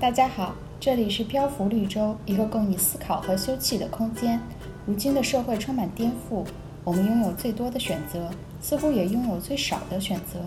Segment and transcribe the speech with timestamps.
[0.00, 4.40] 大家好，这里是漂浮绿洲，一个供你思考和休憩的空间。
[4.86, 6.44] 如今的社会充满颠覆，
[6.84, 8.30] 我们拥有最多的选择，
[8.60, 10.38] 似乎也拥有最少的选择。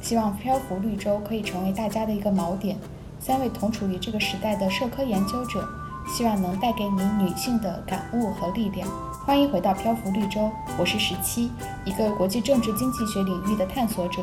[0.00, 2.78] 希望漂浮绿洲可以成为大家的一个锚点。
[3.20, 5.68] 三位同处于这个时代的社科研究者，
[6.08, 8.88] 希望能带给你女性的感悟和力量。
[9.26, 11.50] 欢迎回到漂浮绿洲，我是十七，
[11.84, 14.22] 一个国际政治经济学领域的探索者。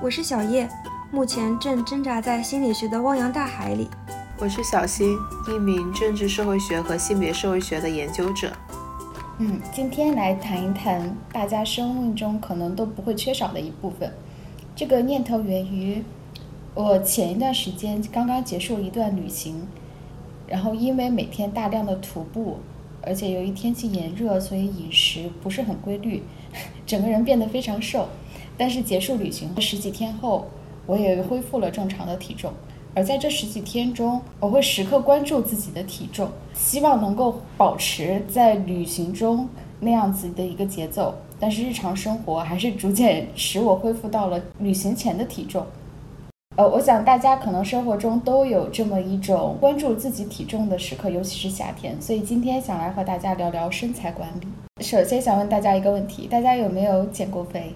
[0.00, 0.68] 我是小叶，
[1.12, 3.88] 目前正挣扎在心理学的汪洋大海里。
[4.38, 5.16] 我是小新，
[5.48, 8.52] 一名政治社会学和性别社会学的研究者。
[9.38, 14.12] 嗯，今天来谈一谈大家生命中可能都不会缺少的一部分。
[14.74, 16.02] 这个念头源于
[16.74, 19.68] 我前一段时间刚刚结束了一段旅行，
[20.48, 22.58] 然后因为每天大量的徒步，
[23.00, 26.24] 而且由于天气炎热，所以饮食不是很规律，
[26.84, 28.08] 整个人变得非常瘦。
[28.58, 30.48] 但是结束旅行十几天后，
[30.86, 32.50] 我也恢复了正常的体重。
[32.94, 39.46] 而在这十几天中，我会时刻关注自己的体重，希望能够保持在旅行中
[39.78, 41.14] 那样子的一个节奏。
[41.38, 45.66] 但是日常生活还是逐渐使我恢复到了旅行前的体重。
[46.56, 52.00] 呃，我想大家可能生活中都有这么一种关注自己体重的时刻，尤其是夏天。
[52.00, 54.46] 所以今天想来和大家聊聊身材管理。
[54.82, 57.74] 首先想问大家一个问题：大家有没有减过肥？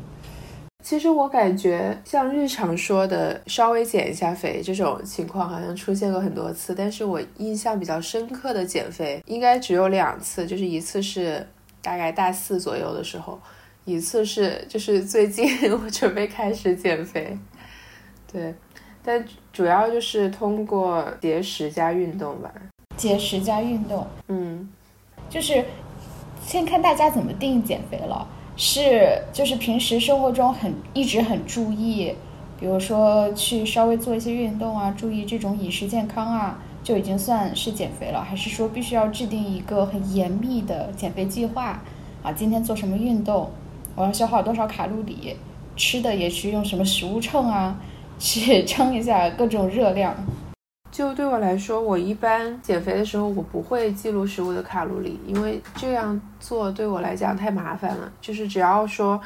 [0.83, 6.75] 其实我感觉像日常说的稍微减一下肥这种情况，好像出现过很多次。
[6.75, 11.47] 但是我印象比较深刻的减肥，应该只有两次，就是一次是
[11.83, 13.39] 大概大四左右的时候，
[13.85, 17.39] 一次是就是最近 我准备开始减肥。
[18.33, 18.55] 对，
[19.05, 19.23] 但
[19.53, 22.51] 主要就是通过节食加运动吧。
[22.97, 24.69] 节食加运动，嗯，
[25.29, 25.65] 就是
[26.45, 28.27] 先看大家怎么定义减肥了。
[28.63, 32.15] 是，就是平时生活中很一直很注意，
[32.61, 38.23] 比如说去稍微做一些运动啊，注意这种饮食健康啊，就已经算是减肥了。
[38.23, 41.83] 还是说必须要制定一个很严密的减肥计划
[42.23, 42.31] 啊？
[42.33, 43.51] 今天做什么运动？
[43.97, 45.37] 我要消耗多少卡路里？
[45.75, 47.81] 吃的也去用什么食物秤啊，
[48.19, 50.15] 去 称一下各种热量。
[50.91, 58.13] 就对我来说，我一般减肥的时候，我不会记录食物的卡路里，因为这样做对我来讲太麻烦了。
[58.21, 59.21] 就是只要说，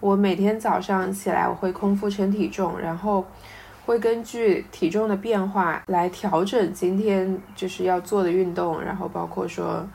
[0.00, 3.22] 我每天早上起来，我会空腹称体重，然后
[3.84, 9.86] 会根据体重的变化来调整今天就是要做的运动，然后包括说，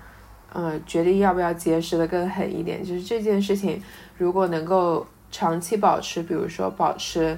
[0.54, 2.84] 呃，决定要不要节食的更狠一点。
[2.84, 3.82] 就是这件事情，
[4.18, 7.36] 如果能够长期保持，比如说保持。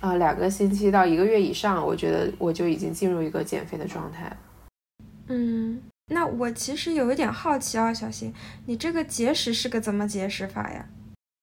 [0.00, 4.30] 啊，两个星期到一个月以上，我觉得我就已经进入一个减肥的状态。
[5.26, 5.82] 嗯，
[6.12, 8.32] 那我其实有一点好奇啊，小新，
[8.66, 10.86] 你这个节食是个怎么节食法呀？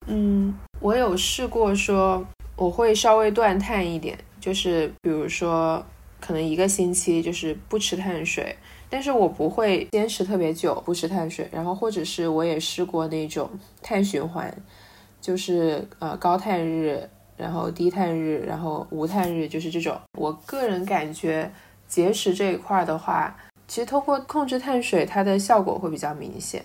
[0.07, 5.85] 嗯，我有试过说我会稍微断碳一点，就是比如说
[6.21, 8.55] 可能一个星期就是不吃碳水，
[8.89, 11.49] 但是我不会坚持特别久不吃碳水。
[11.51, 13.49] 然后或者是我也试过那种
[13.81, 14.55] 碳循环，
[15.19, 17.09] 就是呃高碳日。
[17.37, 19.97] 然后低碳日，然后无碳日，就是这种。
[20.17, 21.51] 我个人感觉
[21.87, 23.35] 节食这一块的话，
[23.67, 26.63] 其实通过控制碳水，它的效果会比较明显。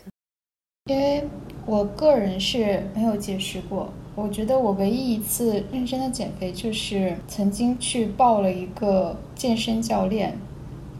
[0.86, 1.22] 因为
[1.66, 10.36] 我个人是没有节食过，我觉得我唯一一次认真的减肥，就是曾经去报了一个健身教练，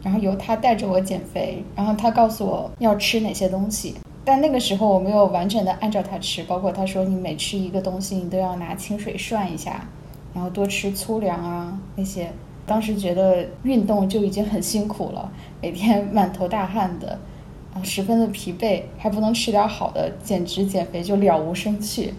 [0.03, 3.95] 然后由他带着我减肥，然后他告诉我要吃哪些东西。
[4.23, 9.87] 但那个时候我没有完整的按照它吃，包括他说你每吃一个东西，你都要拿清水涮一下，
[10.33, 12.31] 然后多吃粗粮啊那些。
[12.63, 17.19] 当时觉得运动就已经很辛苦了，每天满头大汗的，
[17.73, 22.13] 啊，十分的疲惫，还不能吃点好的，简直减肥就了无生趣。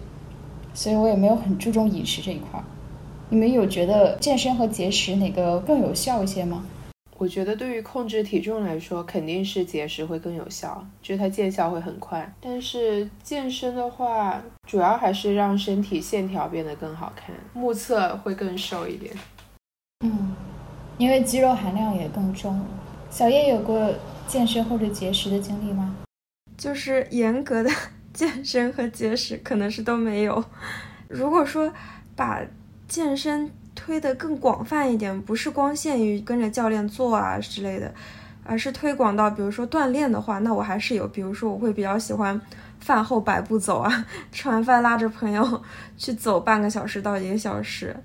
[0.75, 2.61] 所以我也没有很注重饮食这一块。
[3.31, 6.65] 你们有觉得健身和节食哪个更有效一些吗？
[7.23, 12.29] 我觉得对于控制体重来说，肯定是节食会更有效，就是它见效会很快。
[12.41, 19.15] 但是健身的话，主要还是让身体线条变得更好看，目测会更瘦一点。
[20.05, 20.35] 嗯，
[20.99, 22.61] 因为肌肉含量也更重。
[23.09, 23.95] 小叶有过
[24.27, 25.95] 健身或者节食的经历吗？
[26.59, 27.71] 就是严格的
[28.13, 30.45] 健身和节食可能是都没有。
[31.07, 31.73] 如果说
[32.17, 32.43] 把
[32.89, 37.93] 健身推的更广泛一点，不是光限于跟着教练做啊之类的，
[38.45, 42.41] 而是推广到，比如说锻炼的话，那我还是有，比如说我会比较喜欢
[42.81, 45.63] 饭后百步走啊， 吃完饭拉着朋友
[45.97, 47.97] 去走半个小时到一个小时，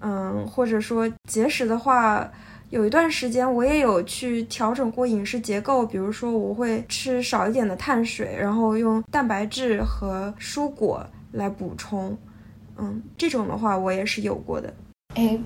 [0.00, 2.28] 嗯，或者说节食的话，
[2.70, 12.16] 有一段时间我也有去调整过饮食结构，比如说我会吃少一点的碳水，然后用蛋白质和蔬果来补充，
[12.76, 14.72] 嗯，这种的话我也是有过的。
[15.14, 15.38] 哎，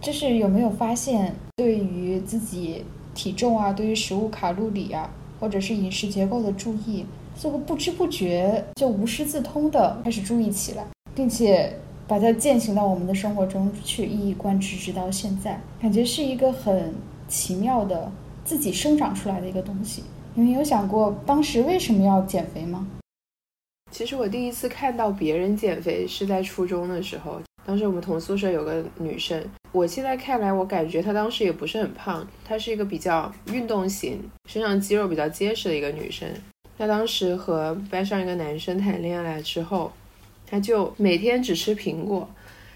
[0.00, 11.74] 就是有没有发现，对于自己体重啊，对于食物卡路里啊，或者是饮食结构的注意，似乎不知不觉就无师自通的开始注意起来，并且
[12.06, 16.92] 把它践行到我们的生活中去，一以贯之，直到现在，感觉是一个很
[17.26, 18.12] 奇妙的
[18.44, 20.04] 自己生长出来的一个东西。
[20.34, 22.86] 你们有想过当时为什么要减肥吗？
[23.90, 29.42] 其实我第一次看到别人减肥是在初中的时候，当时我们同宿舍有个女生，
[29.72, 36.28] 我现在看来，我感觉她当时也不是很胖，她是一个比较运动型，身上肌肉比较结实的一个女生。
[36.76, 39.92] 她当时和班上一个男生谈恋爱之后，
[40.46, 42.28] 她就每天只吃苹果，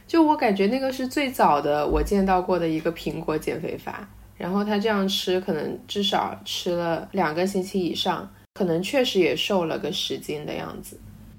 [0.06, 4.08] 就我感觉那个是最早的我见到过的一个苹果减肥法。
[4.36, 8.30] 然后她这样吃，可能至少吃了两个星期以上。
[8.56, 10.96] 可能确实也瘦了个十斤的样子，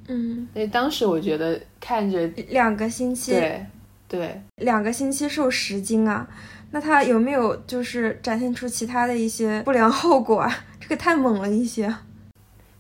[0.08, 3.66] 嗯，所以当时我觉得看着两个星期，对
[4.08, 6.28] 对，两个星期瘦十斤啊，
[6.72, 10.66] 那他有没有就是展现出其他的一些不良后果啊？
[10.80, 11.94] 这个太猛了一些。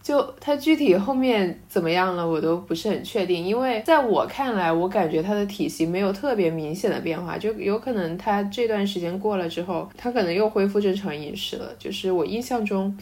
[0.04, 12.96] 就他具体后面怎么样了，我都不是很确定，因为在我看来，我感觉他的体型没有特别明显的变化，就有可能他这段时间过了之后，他可能又恢复正常饮食了，就是我印象中。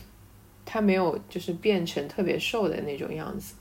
[0.65, 3.53] 他没有就是变成特别瘦的那种样子，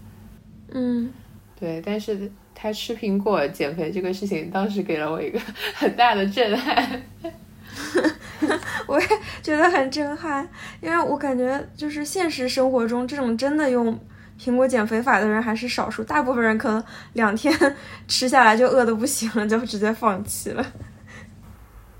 [0.74, 1.12] 嗯，
[1.58, 5.38] 对，但是他吃苹果减肥这个事情，当时给了我一个
[5.74, 7.02] 很大的震撼，
[8.86, 9.06] 我也
[9.42, 10.48] 觉得很震撼，
[10.80, 13.98] 因为我感觉就是现实生活中这种真的用
[14.40, 16.82] 苹果减肥法的人还是少数，大部分人可能
[17.12, 17.54] 两天
[18.08, 20.66] 吃下来就饿得不行了，就直接放弃了。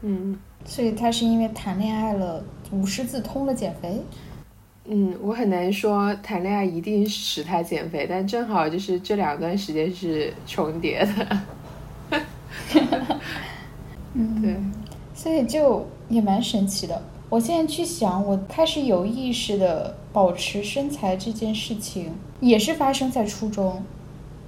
[0.00, 4.02] 嗯，所以他是因为谈恋爱了，无师自通了减肥。
[4.84, 11.38] 嗯，我很难说谈恋爱一定使他减肥，但正好就是这两段时间是重叠的。
[14.14, 14.56] 嗯，对，
[15.14, 17.00] 所以就也蛮神奇的。
[17.31, 23.82] 我现在去想，我开始有意识的保持身材这件事情，也是发生在初中，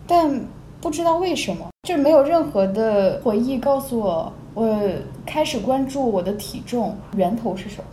[0.07, 0.45] 但
[0.81, 4.79] 不知道为什么，就没有任何的回忆告诉我，我
[5.25, 7.85] 开始关注我的体重源头是什么。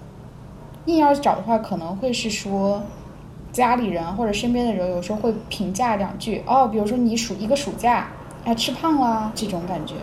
[0.86, 2.82] 硬要找的话，可能会是说
[3.52, 8.08] 家里人或者身边的人有时候会评价两句哦，比如说你暑一个暑假
[8.46, 9.94] 哎吃胖啦这种感觉，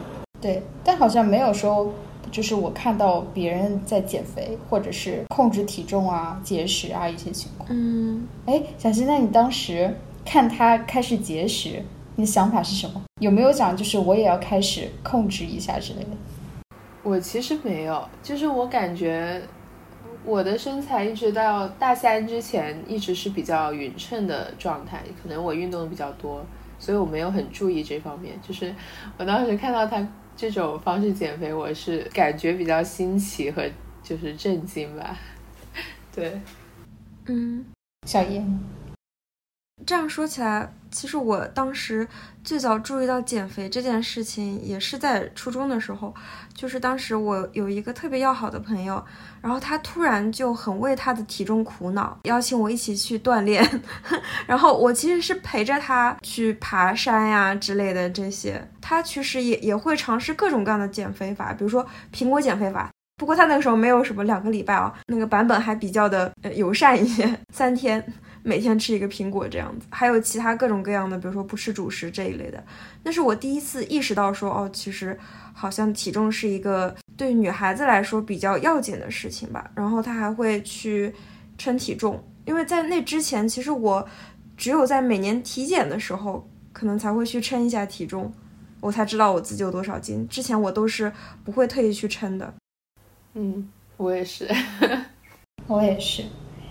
[0.40, 1.92] 对，但好像没有说
[2.30, 7.68] 就是我看到别人在减肥或者是控制体重啊节食啊一些情况。
[7.72, 9.92] 嗯，哎，小新，那你当时
[10.24, 11.82] 看他开始节食，
[12.14, 13.02] 你的想法是什么？
[13.20, 16.10] 有没有想就是我也要开始控制一下之类的？
[17.02, 19.42] 我其实没有，就是我感觉。
[20.24, 26.44] 我的身材一直到大三之前一直是比较匀称的状态，可能我运动的比较多，
[26.78, 28.38] 所以我没有很注意这方面。
[28.46, 28.74] 就是
[29.16, 30.06] 我当时看到他
[30.36, 33.64] 这种方式减肥，我是感觉比较新奇和
[34.02, 35.16] 就是震惊吧。
[36.14, 36.40] 对，
[37.26, 37.64] 嗯，
[38.06, 38.44] 小叶，
[39.86, 42.06] 这样说起来，其实我当时
[42.44, 46.14] 最早注意到减肥这件事情，也是在初中的时候。
[46.54, 49.02] 就是当时我有一个特别要好的朋友，
[49.40, 53.64] 然后他突然就很为他的体重苦恼，邀请我一起去锻炼。
[54.44, 58.60] 然后我其实是陪着他去爬山呀之类的这些。
[58.80, 62.90] 他其实也也会尝试各种各样的减肥法，比如说苹果减肥法。
[63.16, 68.04] 不过他那个时候没有什么两个礼拜啊，那个版本还比较的呃友善一些，三天。
[68.42, 72.62] 每天吃一个苹果这样子，还有其他各种各样的，比如说不吃主食这一类的。
[73.02, 75.18] 那是我第一次意识到说，哦，其实
[75.52, 79.70] 好像体重是一个对女孩子来说比较要紧的事情吧。
[79.74, 81.14] 然后她还会去
[81.56, 84.06] 称体重，因为在那之前，其实我
[84.56, 88.32] 只有在每年体检的时候，可能才会去称一下体重，
[88.80, 90.26] 我才知道我自己有多少斤。
[90.28, 91.12] 之前我都是
[91.44, 92.54] 不会特意去称的。
[93.34, 94.48] 嗯，我也是，
[95.66, 96.24] 我也是。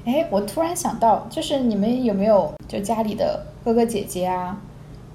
[0.07, 4.57] 哎，我突然想到，就是你们有没有就家里的哥哥姐姐啊、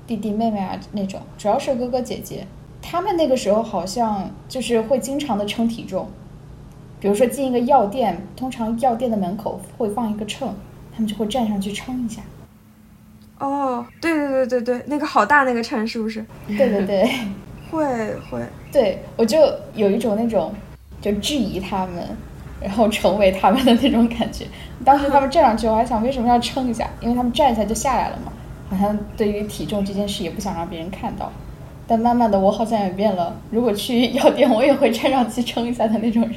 [0.06, 2.46] 弟弟妹妹啊那种，主要是哥哥姐姐，
[2.82, 6.10] 他们那个时候好像就是会经常的称体重，
[7.00, 10.54] 比如说进一个药店，通常药店的门口会放一个秤，
[10.94, 12.20] 他们就会站上去称一下。
[13.38, 16.22] 哦，对对对对对，那个好大那个秤是不是？
[16.46, 17.10] 对对对，
[17.72, 19.38] 会会，对我就
[19.74, 20.52] 有一种那种
[21.00, 22.14] 就质疑他们。
[22.62, 24.46] 然后成为他们的那种感觉。
[24.84, 28.32] 当时他们站上去，我还想为什么要撑一下，因为他们站一下就下来了嘛。
[28.70, 31.30] 好像对于体重这件事也不想让别人看到。
[31.86, 33.36] 但慢慢的，我好像也变了。
[33.50, 36.34] 如果去药店，我也会站上去称一下的那种人。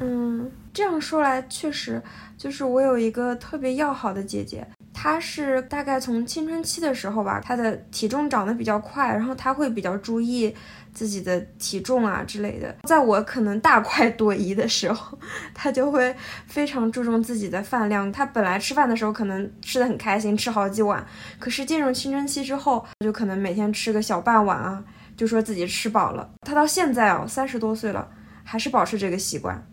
[0.00, 2.02] 嗯，这样说来确实，
[2.36, 10.54] 就是我有一个特别要好的姐姐，她是大概从青春期的时候吧，她的体重长得比较快，然后她会比较注意
[10.94, 12.74] 自己的体重啊之类的。
[12.84, 15.18] 在我可能大快朵颐的时候，
[15.52, 16.14] 他就会
[16.46, 18.10] 非常注重自己的饭量。
[18.10, 21.04] 他本来吃饭的时候可能吃的很开心，吃好几碗，
[21.38, 24.82] 可是进入青春期之后，就可能每天吃个小半碗啊，
[25.16, 26.30] 就说自己吃饱了。
[26.46, 28.08] 他到现在哦，三十多岁了，
[28.44, 29.66] 还是保持这个习惯。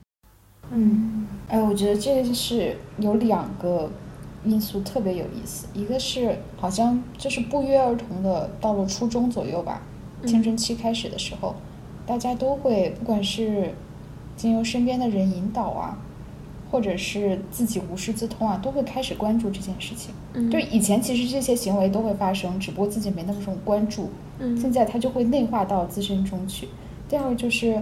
[0.72, 3.92] 嗯，哎，我觉得这个是有两个
[4.46, 9.82] 因素特别有意思，一个是好像就是不约而同的到了初中左右吧，
[10.26, 11.56] 青春期开始的时候，
[12.06, 13.74] 大家都会不管是
[14.36, 15.98] 经由身边的人引导啊，
[16.72, 20.14] 或者是自己无师自通啊，都会开始关注这件事情。
[20.34, 24.10] 嗯，就以前其实这些行为都会发生，只不过自己没那么重关注。
[24.40, 26.68] 嗯，现在他就会内化到自身中去。
[27.10, 27.82] 第二个就是，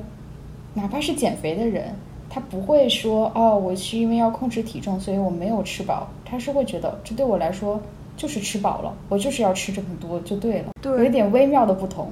[0.73, 1.93] 哪怕是减肥的人，
[2.29, 6.09] 他不会说哦，我是因为要控制体重，所以我没有吃饱。
[6.25, 7.79] 他是会觉得这对我来说
[8.19, 12.11] 就是吃饱了，我就是要吃这么多就对了，对有一，点微妙的不同。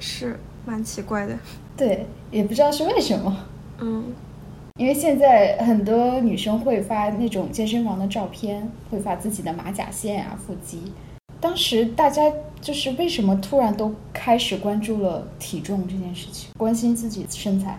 [0.00, 1.38] 是蛮奇怪的。
[1.76, 3.46] 对，也不知道是为什么。
[3.78, 4.12] 嗯
[4.78, 10.92] 因为现在很多女生会发那种健身房的照片，会发自己的马甲线啊、腹肌。
[11.40, 12.22] 当时大家
[12.60, 17.78] 就是为什么突然都开始关注了体重这件事情，关心自己的身材？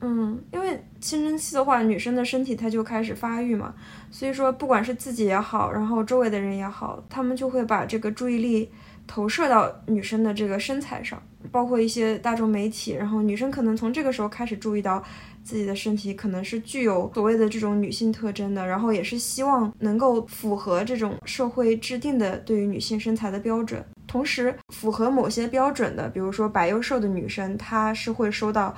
[0.00, 3.74] 嗯，因为青春期的话，女生的身体它就开始发育嘛，
[4.10, 8.70] 所以说不管是自己也好，然后周围的人也好，他们就会把这个注意力
[9.06, 15.02] 投射到女生的这个身材上，包括一些大众媒体，然后女生可能从这个时候开始注意到
[15.42, 23.82] 自己的身体可能是具有所谓的这种女性特征的，然后也是希望能够符合这种社会制定的对于女性身材的标准。
[24.06, 28.74] 同时，符合某些标准的，比如说白幼瘦的女生，她是会收到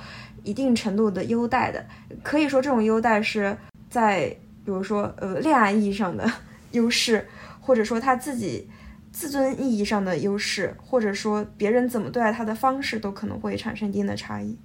[0.49, 1.85] 一定程度的优待的。
[2.23, 3.57] 可以说，这种优待是
[3.90, 4.28] 在
[4.64, 6.31] 比如说呃恋爱意义上的
[6.73, 7.26] 优势，
[7.61, 8.69] 或者说他自己
[9.12, 14.57] 自尊意义上的优势，或者说别人怎么对待他的方式，都可能会产生一定的差异。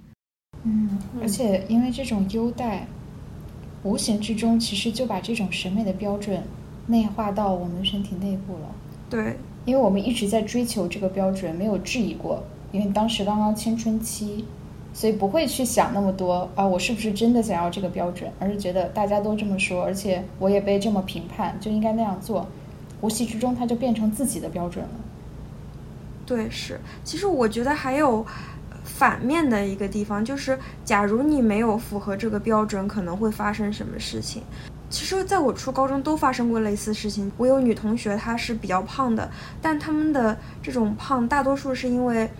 [0.62, 2.86] 嗯，而且因为这种优待，
[3.82, 6.42] 无形之中其实就把这种审美的标准
[6.86, 8.74] 内化到我们身体内部了。
[9.10, 9.36] 对，
[9.66, 12.42] 因为我们一直在追求这个标准，没有质疑过。
[12.72, 14.44] 因为当时刚刚青春期，
[14.94, 22.46] 所以不会去想那么多啊，我是不是真的想要这个标准，而是觉得大家都这么说，而且我也被这么评判，就应该那样做。
[23.00, 24.90] 无形之中，它就变成自己的标准了。
[26.24, 26.80] 对，是。
[27.02, 28.24] 其实我觉得还有
[28.82, 34.42] 反面的一个地方，就是假如你没有符合这个标准，可能会发生什么事情。
[34.88, 37.30] 其实，在我初高中都发生过类似事情。
[37.36, 39.28] 我有女同学，她是比较胖的，
[39.60, 42.30] 但她们的这种胖大多数是因为，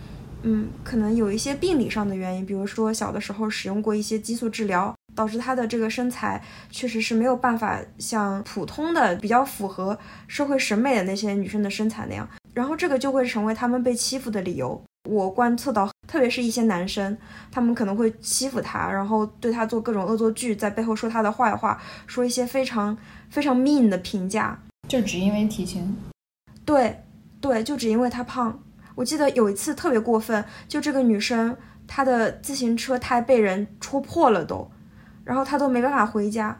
[0.47, 9.97] 嗯，可能有一些病理上的原因，比如说小的时候使用过一些激素治疗，导致她的这个身材确实是没有办法像普通的比较符合
[10.27, 12.29] 社会审美的那些女生的身材那样。
[12.53, 14.79] 然后这个就会成为他们被欺负的理由。
[15.09, 17.17] 我观测到，特别是一些男生，
[17.51, 22.95] 他们可能会欺负她，然后对她做各种恶作剧，在背后说她的坏话，说一些非常
[23.29, 24.59] 非常 mean 的评价。
[24.87, 25.95] 就只因为体型，
[26.63, 27.03] 对，
[27.41, 28.59] 对，就只因为她胖。
[28.95, 31.55] 我记得有一次特别过分，就这个女生
[31.87, 34.71] 她的自行车胎被人戳破了都，
[35.23, 36.57] 然后她都没办法回家。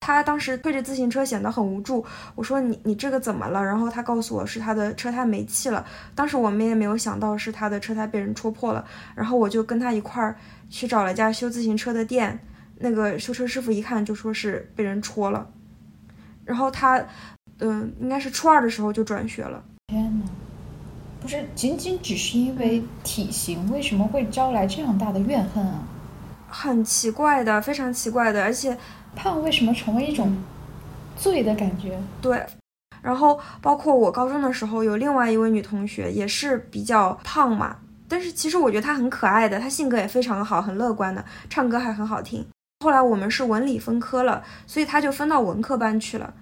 [0.00, 2.04] 她当时推着自行车显得很无助。
[2.34, 3.64] 我说你你这个怎么了？
[3.64, 5.84] 然后她告诉我是她的车胎没气了。
[6.14, 8.84] 当时我们也没有想到是她的车胎被人戳破了。
[9.14, 10.36] 然后我就跟她一块儿
[10.68, 12.38] 去找了家修自行车的店，
[12.76, 15.50] 那个修车师傅一看就说是被人戳了。
[16.44, 17.02] 然后她，
[17.60, 19.64] 嗯，应该是初二的时候就转学了。
[19.86, 20.43] 天哪！
[21.24, 25.82] 不是仅仅只是因为体型，为什么会招来这样大的怨恨啊？
[26.50, 28.76] 很奇怪的，非常奇怪的，而且
[29.16, 30.36] 胖为什么成为一种
[31.16, 31.98] 罪的感觉？
[32.20, 32.44] 对，
[33.00, 37.74] 然后包括我高中的时候，有另外一位女同学也是比较胖嘛，
[38.06, 42.46] 但是其实我觉得她很可爱的，她性格也非常好，很乐观的，唱歌还很好听。
[42.84, 46.34] 后来我们是文理分科了，所以她就分到文科班去了。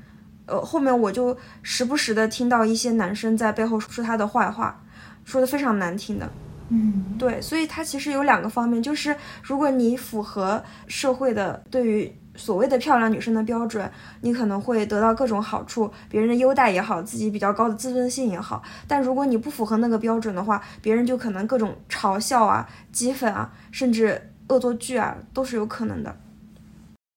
[0.47, 4.83] 呃，后面我就时不时的听到一些男生在背后说她的坏话，
[5.25, 6.29] 说的非常难听的。
[6.69, 13.91] 嗯，对，所以它其实有两个方面，就是如果你符合社会的对于所谓的漂亮女生的标准，
[14.23, 18.63] 你可能会得到各种好处，别人的优待也好，自己比较高的自尊心也好。
[18.89, 26.17] 但如果你不符合那个标准的话，别人就可能各种嘲笑啊、讥讽啊，甚至恶作剧啊，都是有可能的。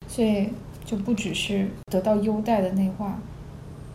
[0.05, 0.49] 所以
[0.85, 3.19] 就不只是得到优待的内化，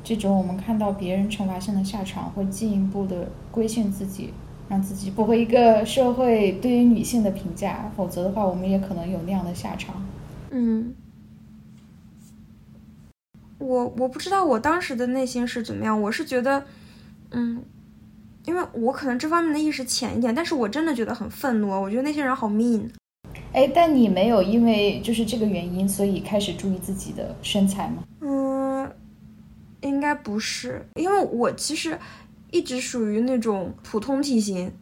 [0.05, 4.33] 这种我们看到别人惩罚性的下场，会进一步的规训自己。
[4.69, 10.07] 让自己符合一个社会对于女性的评价，否则的话，我们也可能有那样的下场。
[10.51, 10.95] 嗯，
[13.59, 16.65] 我我不知道我当时的内心是怎么样，我是觉得，
[17.31, 17.65] 嗯，
[18.45, 22.89] 因为我可能这方面的意识浅一点，但是我真的觉得很愤怒，我觉得那些人好 mean。
[23.53, 28.05] 哎，但你没有因为就是这个原因，所以开始注意自己的身材吗？
[28.21, 28.91] 嗯，
[29.81, 31.99] 应该不是，因为我其实
[32.53, 34.73] 一直属于那种普通体型，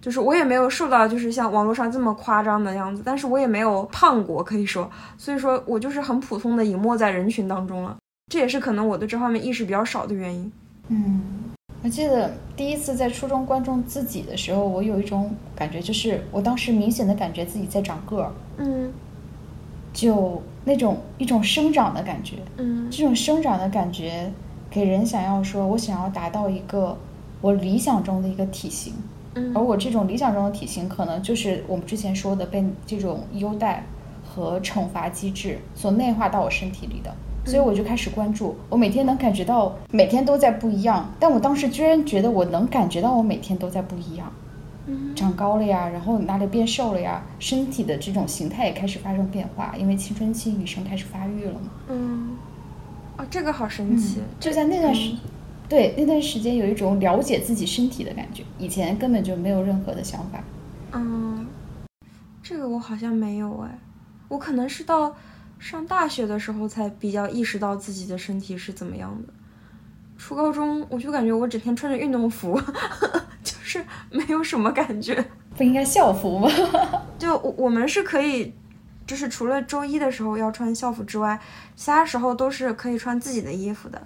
[0.00, 7.96] 就是我也没有瘦到就是像网络上这么夸张的样子，但是我也没有胖过，可以说，所以说我就是很普通的隐没在人群当中了，
[8.30, 10.52] 这也是可能我对这方面意识比较少的原因。
[10.88, 11.51] 嗯。
[11.82, 18.92] 我记得第一次在初中观众自己的时候，我有一种感觉，就是我当时明显的感觉自己在长个儿，嗯，
[19.92, 24.32] 就那种一种生长的感觉，嗯，这种生长的感觉
[24.70, 26.96] 给人想要说，我想要达到一个
[27.40, 28.94] 我理想中的一个体型，
[29.34, 33.84] 嗯，而我这种理想中的体型，可能就是我们之前说的被这种优待
[34.24, 37.12] 和惩罚机制所内化到我身体里的。
[37.44, 44.32] 所以我就开始关注，我每天能感觉到每天都在不一样，但我当时居然觉得我能感觉到我每天都在不一样，
[45.16, 51.70] 长高了呀，然后哪里变瘦了呀，身体的这种形态也开始发生变化，因为青春期女生开始发育了嘛。
[51.88, 52.36] 嗯，
[53.18, 55.16] 哦，这个好神奇，就在那段时，
[55.68, 60.42] 对那段时间有一种了解自己身体的感觉，以前根本就没有任何的想法。
[60.92, 61.44] 嗯，
[62.40, 63.78] 这个我好像没有哎，
[64.28, 65.12] 我可能是到。
[65.62, 69.32] 上大学的时候才比较意识到自己的身体是怎么样的。
[70.18, 72.60] 初高中我就感觉我整天穿着运动服，
[73.44, 75.24] 就是没有什么感觉。
[75.56, 76.50] 不应该校服吗？
[77.16, 78.52] 就我我们是可以，
[79.06, 81.40] 就是除了周一的时候要穿校服之外，
[81.76, 84.04] 其他时候都是可以穿自己的衣服的。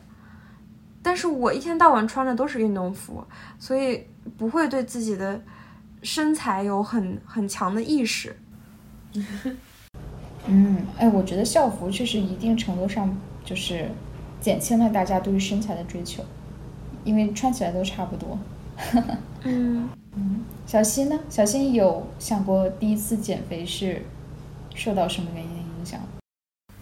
[1.02, 3.26] 但是我一天到晚穿的都是运动服，
[3.58, 5.42] 所以不会对自己的
[6.02, 8.36] 身材有很很强的意识。
[10.48, 13.88] 嗯，哎，我觉得校服确实一定程度上就是
[14.40, 16.22] 减轻了大家对于身材的追求，
[17.04, 18.38] 因为穿起来都差不多。
[19.42, 21.18] 嗯嗯，小新呢？
[21.28, 24.02] 小新有想过第一次减肥是
[24.74, 26.00] 受到什么原因的影响？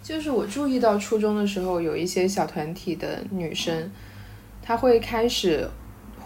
[0.03, 3.91] 就是我注意到初中的时候，有一些小团体的女生，
[4.63, 5.69] 她会开始。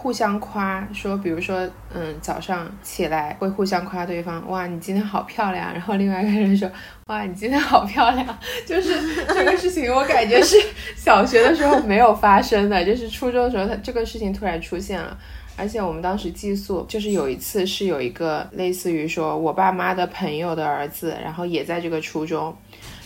[0.01, 5.73] 互相夸说，比如说，嗯，早上起来会互相夸对方，哇，你今天好漂亮。
[5.73, 6.71] 然后另外一个人说，
[7.07, 8.25] 哇，你今天好漂亮。
[8.65, 10.55] 就是这个事情，我感觉是
[10.95, 15.17] 小学的时候没有发生的，就是初中的时候，他这个事情突然出现了。
[15.57, 22.55] 而且我们当时寄宿，就是有一次是有一个类似于说我爸妈的朋友的儿子，然后也在这个初中。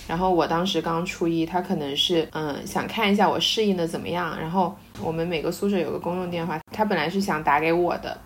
[0.08, 4.38] 然后我当时刚初一，他可能是嗯想看一下我适应的怎么样。
[4.40, 8.18] 然后我们每个宿舍有个公用电话，他本来是想打给我的，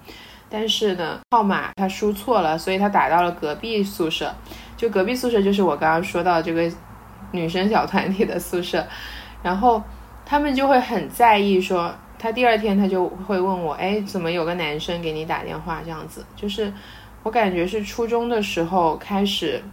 [0.49, 4.33] 但是呢号码他输错了，所以他打到了隔壁宿舍。
[4.75, 6.71] 就隔壁宿舍就是我刚刚说到这个
[7.31, 8.85] 女生小团体的宿舍。
[9.41, 9.81] 然后
[10.25, 16.25] 他们就会很在意，说他第二天他就会问我，哎，怎么有个男生给你打电话这样子？
[16.35, 16.71] 就是
[17.23, 19.63] 我感觉是初中的时候开始。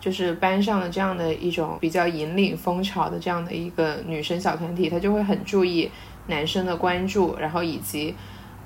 [0.00, 5.90] 就是班上的这样的一种比较引领风潮的这样的一个女生小团体，她就会很注意
[6.26, 8.14] 男生的关注，然后以及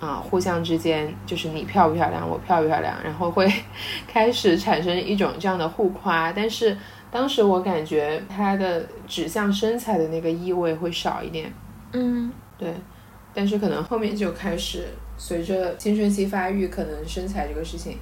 [0.00, 3.52] 啊互相之间就是你漂不漂亮，我漂不漂亮，然后会
[4.06, 6.32] 开始产生一种这样的互夸。
[6.32, 6.76] 但是
[7.10, 11.52] 当时我感觉它的指向身材的那个意味会少一点。
[11.92, 12.74] 嗯，对。
[13.34, 17.96] 但是可能后面就开始随着青春期发育，可能身材这个事情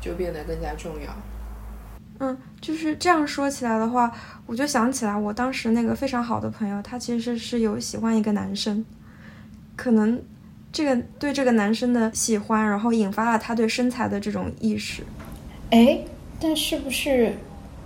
[0.00, 1.12] 就变得更加重要。
[2.20, 4.10] 嗯，就是这样说起来的话，
[4.46, 8.84] 我就想起来我当时那个非常好的朋友，他其实是有喜欢一个男生，
[9.78, 10.20] 可能
[10.72, 15.04] 这个对这个男生的喜欢，然后引发了他对身材的这种意识。
[15.70, 16.00] 哎，
[16.40, 17.36] 但是不是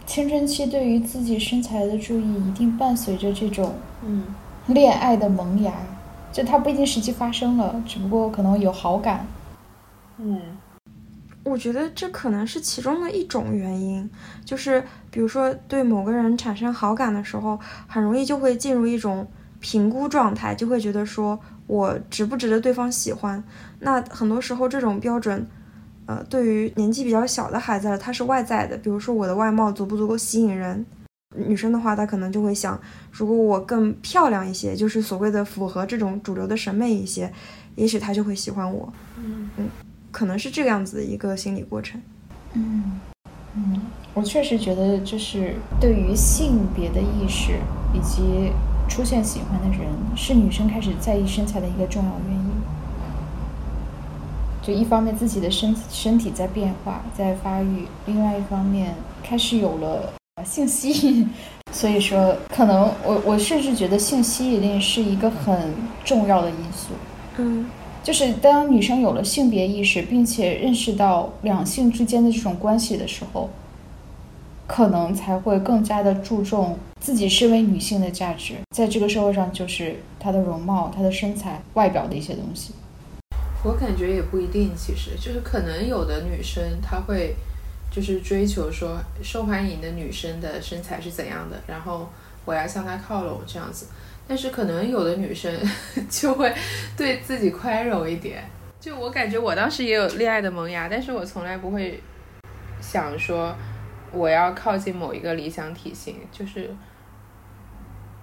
[0.06, 4.24] 青春期对于自己身材的注意，一定伴随着这种嗯
[4.68, 5.70] 恋爱的萌芽？
[6.32, 9.26] 就它不一定实际发生了，只不过可能有好感。
[10.16, 10.40] 嗯。
[11.44, 14.08] 我觉得这可能是其中的一种原因，
[14.44, 19.26] 就是比如说对某个人产生好感的时候，很容易就会进入一种
[19.58, 23.42] 评估状态，就会觉得说我值不值得对方喜欢。
[23.80, 25.46] 那很多时候这种标准，
[26.06, 30.84] 呃，对于年纪比较小的孩子，他是外在的，比如说我的外貌足不足够吸引人。
[31.34, 32.78] 女生的话，她可能就会想，
[33.10, 37.32] 如果我更漂亮一些，就是所谓的符合这种主流的审美一些，
[37.74, 38.92] 也许他就会喜欢我。
[39.16, 39.68] 嗯嗯。
[40.10, 41.98] 可能是这个样子的一个心理过程。
[42.52, 43.00] 嗯
[43.56, 43.80] 嗯，
[44.12, 47.52] 我确实觉得，就是对于性别的意识
[47.94, 48.52] 以及
[48.88, 52.52] 出现喜欢的人，是女生开始在意身材的一个重要原因。
[54.62, 60.12] 就一方面自己的身身体在变化，在发育；另外一方面开始有了
[60.44, 61.28] 性吸引，
[61.72, 65.72] 所以说，可能我我甚至觉得性吸引力是一个很
[66.04, 66.90] 重要的因素。
[67.38, 67.66] 嗯，
[68.04, 73.50] 就是当女生有了性别意识，并且认识到两性之间的这种关系的时候，
[74.74, 82.72] 可能才会更加的注重自己身为女性的价值，在这个社会上，就是她的容貌、她的身材、外表的一些东西。
[83.62, 87.36] 我感觉也不一定，其实就是可能有的女生她会
[87.90, 92.08] 就是追求说受欢迎的女生的身材是怎样的，然后
[92.46, 93.88] 我要向她靠拢这样子。
[94.26, 95.52] 但是可能有的女生
[96.08, 96.50] 就会
[96.96, 98.42] 对自己宽容一点。
[98.80, 102.00] 就我感觉我当时也有恋爱的萌芽，但是我从来不会
[102.80, 103.54] 想说
[104.12, 106.16] 我要靠近某一个理想体型。
[106.30, 106.74] 就是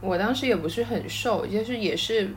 [0.02, 2.30] 我当时也不是很瘦，就是也是。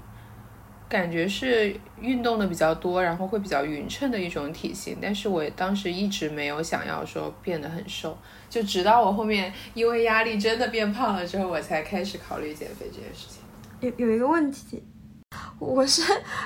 [0.89, 8.15] 感觉是运动的比较多，然后会比较匀称的一种体型，但是我当时一直没有想要说变得很瘦，
[8.51, 13.41] 就直到我后面因为压力真的变胖了之后，我才开始考虑减肥这件事情。
[13.81, 14.83] 有有一个问题，
[15.59, 16.03] 我是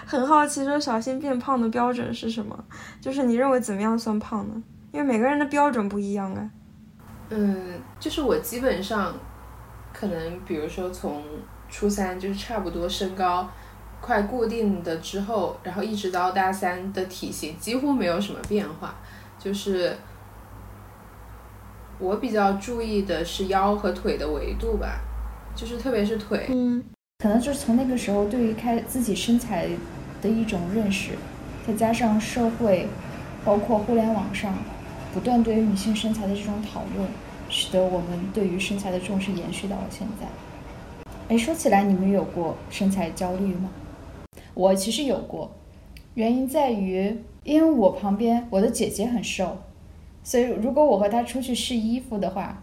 [0.07, 2.57] 很好奇，说小新变胖的标准是什么？
[3.01, 4.63] 就是你认为怎么样算胖呢？
[4.93, 6.49] 因为每个人的标准不一样啊。
[7.31, 9.15] 嗯，就是我基本上
[9.93, 11.23] 可能，比如说从
[11.69, 13.49] 初三就是差不多身高。
[13.99, 18.95] 快固定的之后，然后一直到大三的体型几乎没有什么变化，
[19.39, 19.97] 就是
[21.99, 25.01] 我比较注意的是腰和腿的维度吧，
[25.57, 26.85] 就是特别是腿，嗯，
[27.19, 29.67] 可能就是从那个时候对于开自己身材
[30.21, 31.13] 的一种认识，
[31.67, 32.87] 再加上社会，
[33.45, 34.55] 包括互联网上
[35.13, 37.09] 不断对于女性身材的这种讨论，
[37.49, 40.27] 使得我们对于身材的重视延续到了现在。
[41.29, 43.71] 哎，说起来，你们有过身材焦虑吗？
[44.55, 45.51] 我其实有过，
[46.15, 49.59] 原因在于，因为我旁边我的姐姐很瘦，
[50.23, 52.63] 所以如果我和她出去试衣服的话，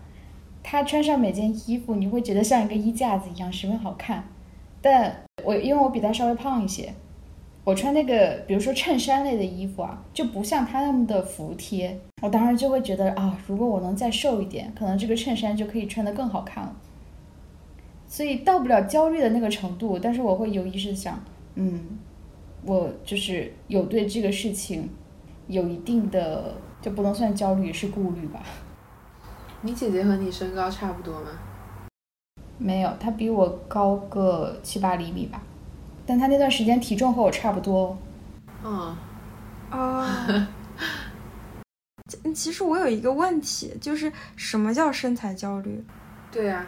[0.64, 4.30] 她穿上每件衣服，你会觉得像一个衣架子一样，十分好看。
[4.82, 6.94] 但我因为我比她稍微胖一些，
[7.64, 12.00] 我穿那个比如说衬衫类的衣服啊，就不像她那么的服帖。
[12.24, 16.74] 我当时就会觉得啊，如果我能再瘦一点，可能这个衬衫就可以穿得更好看了。
[18.08, 21.22] 所以到不了焦虑的那个程度，但是我会有意识的想。
[21.56, 22.00] 嗯，
[22.64, 24.90] 我就是有对这个事情
[25.48, 28.42] 有一定的，就不能算焦虑，是顾虑吧。
[29.60, 31.28] 你姐姐和你身高差不多吗？
[32.58, 35.44] 没有，她比我高个七八厘米吧，
[36.06, 37.98] 但她那段时间体重和我差不多。
[38.64, 38.96] 哦，
[39.70, 40.48] 啊。
[42.34, 45.84] 其实我有一个问题，就是什么叫身材焦虑？
[46.32, 46.66] 对呀。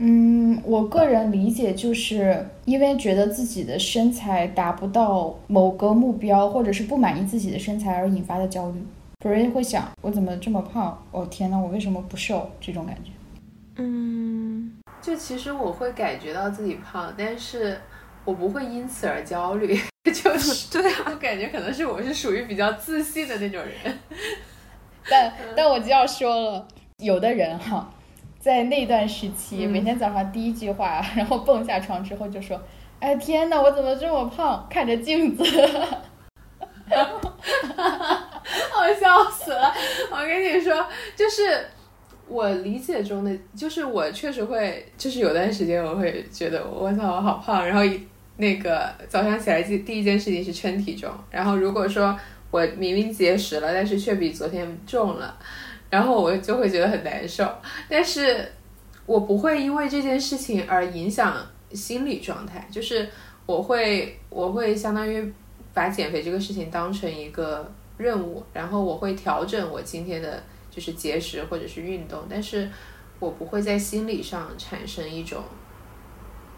[0.00, 8.80] 嗯，我个人理解就是因为觉得自己的身材达不到某个目标，或者是不满意自己的身材而引发的焦虑。
[9.24, 10.96] 有人会想，我怎么这么胖？
[11.10, 12.48] 哦天呐，我为什么不瘦？
[12.60, 13.10] 这种感觉。
[13.74, 17.80] 嗯，就其实我会感觉到自己胖，但是
[18.24, 19.76] 我不会因此而焦虑。
[20.12, 23.98] 就是 对啊我感觉可能是我是属于比较自信的那种人。
[25.08, 26.68] 但但我就要说了，
[26.98, 27.88] 有的人哈。
[28.40, 32.58] 在那段时期，每天早上第一句话，然后蹦下床之后就说
[33.00, 35.42] ：“哎天哪，我怎么这么胖？”看着镜子，
[36.88, 39.74] 我笑死了。
[40.10, 41.66] 我跟你说，就是
[42.28, 47.66] 我理解中的，就是我确实会，就是有段时间我会觉得我操，我好胖。
[47.66, 48.06] 然后一
[48.38, 52.18] 那个早上起来第第一件事情是称体重，然后如果说
[52.50, 55.38] 我明明节食了，但是却比昨天重了。
[55.90, 57.50] 然后我就会觉得很难受，
[57.88, 58.46] 但是
[59.06, 61.34] 我不会因为这件事情而影响
[61.72, 63.08] 心理状态，就是
[63.46, 65.32] 我会我会相当于
[65.72, 72.68] 把减肥这个事情当成一个任务，然后我会调整我今天的就是节食或者是运动，但是
[73.18, 75.42] 我不会在心理上产生一种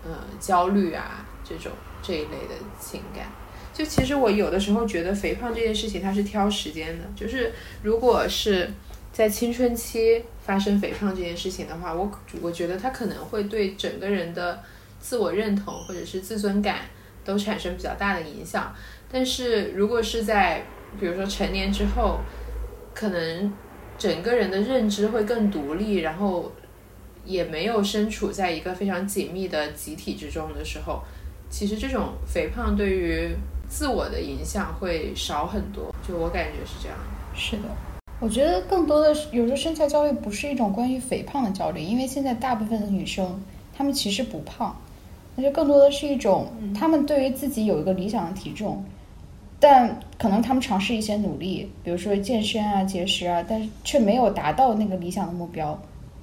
[0.04, 3.26] 呃焦虑啊这种这一类的情感。
[3.72, 8.70] 就其实我有的时候觉得肥胖这件事情它是挑时间的，就是如果是。
[9.12, 12.10] 在青春期发生肥胖这件事情的话，我
[12.40, 14.58] 我觉得它可能会对整个人的
[15.00, 16.82] 自我认同或者是自尊感
[17.24, 18.72] 都产生比较大的影响。
[19.10, 20.64] 但是如果是在
[20.98, 22.20] 比如说成年之后，
[22.94, 23.52] 可能
[23.98, 26.50] 整个人的认知会更独立，然后
[27.24, 31.02] 也没有身处在一个非常紧密的集体之中的时候，
[31.50, 33.30] 其实这种肥胖对于
[33.68, 35.94] 自我的影响会少很多。
[36.06, 36.98] 就我感觉是这样。
[37.34, 37.62] 是的。
[38.18, 43.42] 我觉得更多的是，有时候身材焦虑不是一种关于肥胖的焦虑，因为现在大部分的女生，
[43.74, 44.76] 她们其实不胖，
[45.36, 48.84] 那就更多的是一种，她们对于自己有一个理想的体重，
[49.58, 55.80] 但可能她们尝试一些努力，比如说健身啊、节食啊，但是却没有达到那个理想的目标，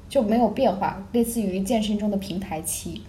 [0.10, 3.04] 就没有变化，类似于健身中的平台期。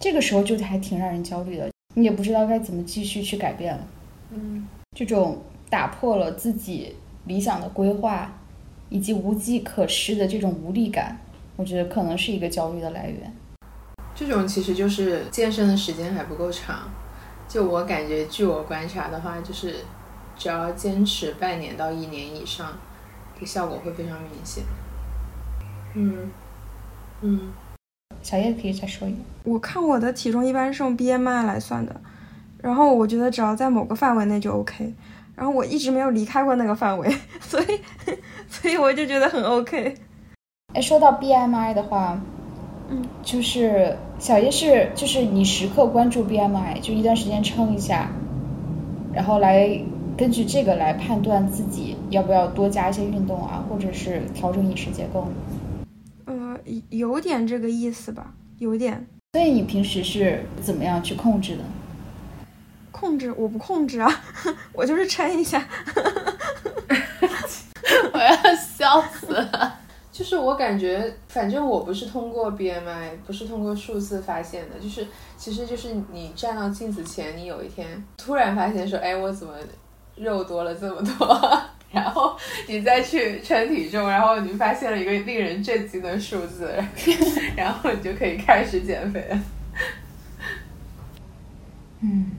[0.00, 3.86] 这个时候就还挺让人焦虑的，你也不知道该怎么继续去改变了。
[4.30, 4.66] 嗯，
[4.96, 5.38] 这种
[5.70, 8.32] 打破了自己理想的规划，
[8.90, 11.18] 以及无计可施的这种无力感，
[11.56, 13.32] 我觉得可能是一个焦虑的来源。
[14.14, 16.90] 这种其实就是健身的时间还不够长。
[17.48, 19.76] 就我感觉，据我观察的话，就是
[20.36, 22.76] 只要坚持半年到一年以上，
[23.38, 24.64] 这效果会非常明显。
[25.94, 26.30] 嗯
[27.22, 27.52] 嗯，
[28.22, 29.18] 小叶可以再说一个。
[29.44, 32.00] 我看我的体重一般是用 BMI 来算的，
[32.60, 34.92] 然后我觉得只要在某个范围内就 OK，
[35.36, 37.08] 然后我一直没有离开过那个范围，
[37.40, 37.80] 所以
[38.48, 39.94] 所以我就觉得很 OK。
[40.74, 42.20] 哎，说到 BMI 的话，
[42.90, 48.10] 嗯，就是小叶是就是你时刻关注 BMI，就一段时间称一下，
[49.12, 49.80] 然后来
[50.16, 55.28] 根据这个来判断自己要不要多加一些运动啊，或者是调整饮食结构。
[56.64, 59.06] 呃，有点这个意思吧，有点。
[59.32, 61.62] 所以你平时是怎么样去控制的？
[62.92, 64.08] 控制我不控制啊，
[64.72, 65.62] 我就是撑一下。
[68.12, 69.78] 我要笑死了。
[70.12, 75.04] 就是我感觉，反正我不是通过 BMI，不是通过数字发现的，就是
[75.36, 79.52] 其实就是你站到镜子前，你有一天突然发现说，哎，我怎么
[80.14, 81.60] 肉多了这么多？
[81.94, 86.74] 然后你再去称体重，然后你发现了一个令人震惊的数字，
[87.56, 89.38] 然后你就可以开始减肥了。
[92.00, 92.32] 嗯，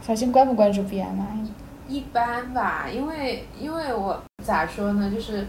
[0.00, 1.46] 小新关不关注 BMI？
[1.86, 5.46] 一般吧，因为因为我咋说呢，就是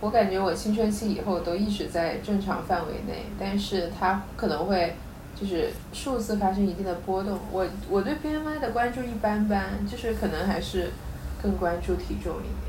[0.00, 4.94] 我感觉我青春期以后都一直在正常范围内，但是它可能会
[5.34, 7.38] 就是数字发生一定的波动。
[7.50, 10.90] 我我对 BMI 的关注一般般，就是可能还是
[11.42, 12.67] 更关注体重一点。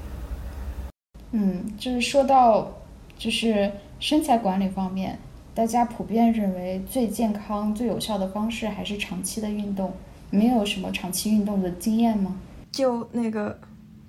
[1.31, 2.71] 嗯，就是说到
[3.17, 5.17] 就是身材管理方面，
[5.53, 9.93] 大家普遍认为最健康、最有效的方式还是长期的运动。
[10.31, 12.35] 没有什么长期运动的经验吗？
[12.71, 13.59] 就那个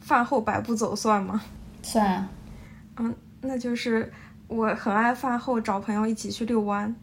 [0.01, 1.43] 饭后百步走算吗？
[1.83, 2.31] 算啊。
[2.99, 4.13] 嗯，那就是
[4.47, 6.95] 我很爱饭后找朋友一起去遛弯，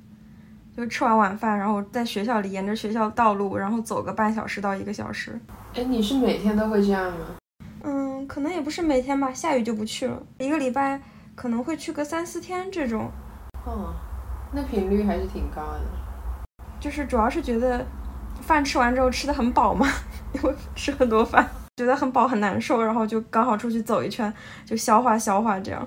[0.76, 5.40] 就吃完晚饭，然后在学校里沿着学校道路，然后走个半小时到一个小时。
[5.74, 7.26] 哎，你是每天都会这样吗？
[7.90, 10.22] 嗯，可能也不是每天吧，下雨就不去了。
[10.40, 11.02] 一个礼拜
[11.36, 13.10] 可能会去个三四天这种。
[13.66, 13.96] 哦，
[14.52, 15.82] 那频率还是挺高的。
[16.80, 17.86] 就是主要是觉得。
[18.40, 19.88] 饭吃完之后吃的很饱嘛，
[20.32, 21.46] 因为 吃很多饭，
[21.76, 24.32] 觉得很饱很难受，然后就刚好出去走一圈，
[24.64, 25.86] 就消化消化这样。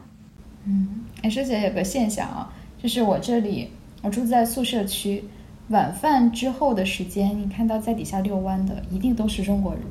[0.64, 3.70] 嗯，哎，说起来有个现象啊，就是我这里
[4.02, 5.24] 我住在宿舍区，
[5.68, 9.82] 晚饭之后的时间，你看到在底下遛弯的一定都是中国人，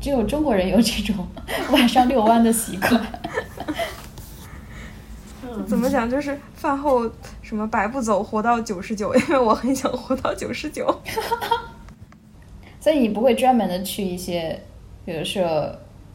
[0.00, 1.26] 只有中国人有这种
[1.72, 3.00] 晚上遛弯的习惯。
[5.66, 6.08] 怎么讲？
[6.08, 7.08] 就是饭后
[7.42, 11.00] 什么百步走活到九十九， 因为我很想活到九十九。
[12.80, 14.58] 所以你不会专门的去一些，
[15.04, 15.70] 比如说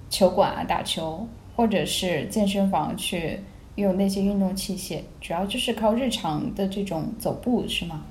[0.09, 3.39] 球馆啊打球，或者是健身房去
[3.75, 8.01] 用那些运动器械，主要就是靠日常的这种走步，是吗？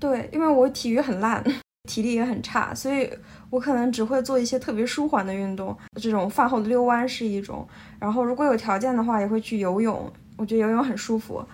[0.00, 1.44] 对，因为我体育很烂，
[1.86, 3.10] 体力也很差，所以
[3.52, 7.68] 我可能只会做一些特别舒缓的运动，这种饭后的遛弯是一种。
[7.98, 11.44] 然后如果有条件的话，也会去游泳，我觉得游泳很舒服。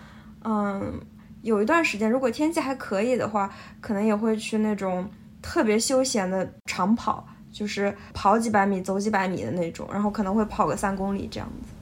[0.44, 1.00] 嗯，
[1.42, 5.04] 有一段时间，如果天气还可以的话，可能也会去那种。
[5.40, 11.72] 特别休闲的长跑，就是跑几百米、走几百米的那种，然后可能会跑个三公里这样子。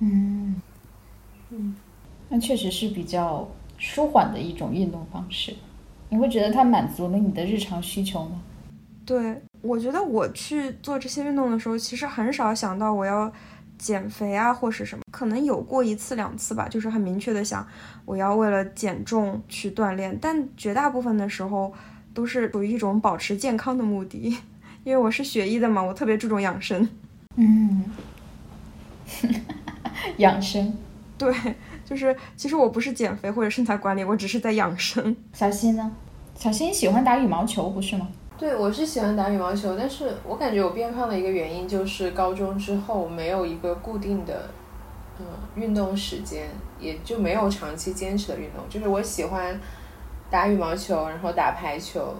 [0.00, 0.60] 嗯
[1.48, 1.74] 嗯，
[2.28, 5.54] 那确实是比较舒缓的一种运动方式。
[6.10, 8.42] 你会觉得它满足了你的日常需求吗？
[9.06, 13.32] 对，我觉得我去做这些运动的时候，其实很少想到我要
[13.78, 15.02] 减肥啊，或是什么。
[15.10, 17.66] 可能有过一次两次吧，就是很明确的想
[18.04, 21.72] 我要为了减重去锻炼，但绝大部分的时候。
[22.12, 24.36] 都是属于一种保持健康的目的，
[24.82, 26.86] 因为我是学医的嘛，我特别注重养生。
[27.36, 27.84] 嗯，
[30.18, 30.76] 养生，
[31.16, 31.32] 对，
[31.84, 35.16] 就是其实我不是减肥或者身材管理，我只是在养生。
[35.32, 35.92] 小新呢？
[36.34, 38.08] 小新喜欢打羽毛球，不是吗？
[38.40, 44.48] 对，我是喜欢打羽毛球，但是我感觉我变胖的一个原因就是高中之后没有一个固定的
[45.18, 46.48] 嗯运动时间，
[46.78, 49.60] 也就没有长期坚持的运动，就是我喜欢。
[50.30, 52.14] 打羽毛球，然后打排球，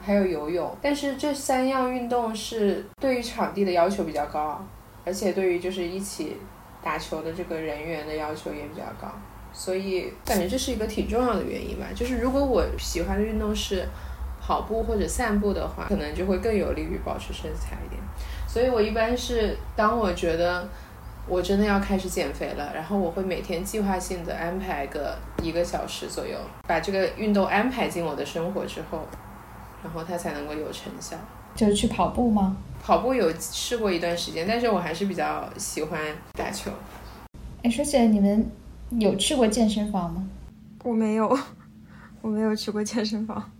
[0.00, 0.68] 还有游泳。
[0.82, 4.60] 但是这三样运动是对于场地的要求比较高，
[5.06, 6.36] 而且对于就是一起
[6.82, 9.06] 打球的这个人员的要求也比较高，
[9.52, 11.86] 所以感觉这是一个挺重要的原因吧。
[11.94, 13.86] 就是如果我喜欢的运动是
[14.44, 18.02] 跑步或者散步的话，可能就会更有利于保持身材一点。
[18.48, 20.68] 所以我一般是当我觉得
[21.28, 29.06] 我真的要开始减肥了，然后我会每天计划性的安排个一个小时左右，把这个运动安排进我的生活之后，
[29.84, 31.16] 然后它才能够有成效。
[31.54, 32.56] 就是去跑步吗？
[32.82, 36.00] 跑步有试过一段时间，但是我还是比较喜欢
[36.32, 36.70] 打球。
[37.62, 38.50] 哎，说起来，你们
[38.98, 40.26] 有去过健身房吗？
[40.82, 41.38] 我没有，
[42.20, 43.50] 我没有去过健身房。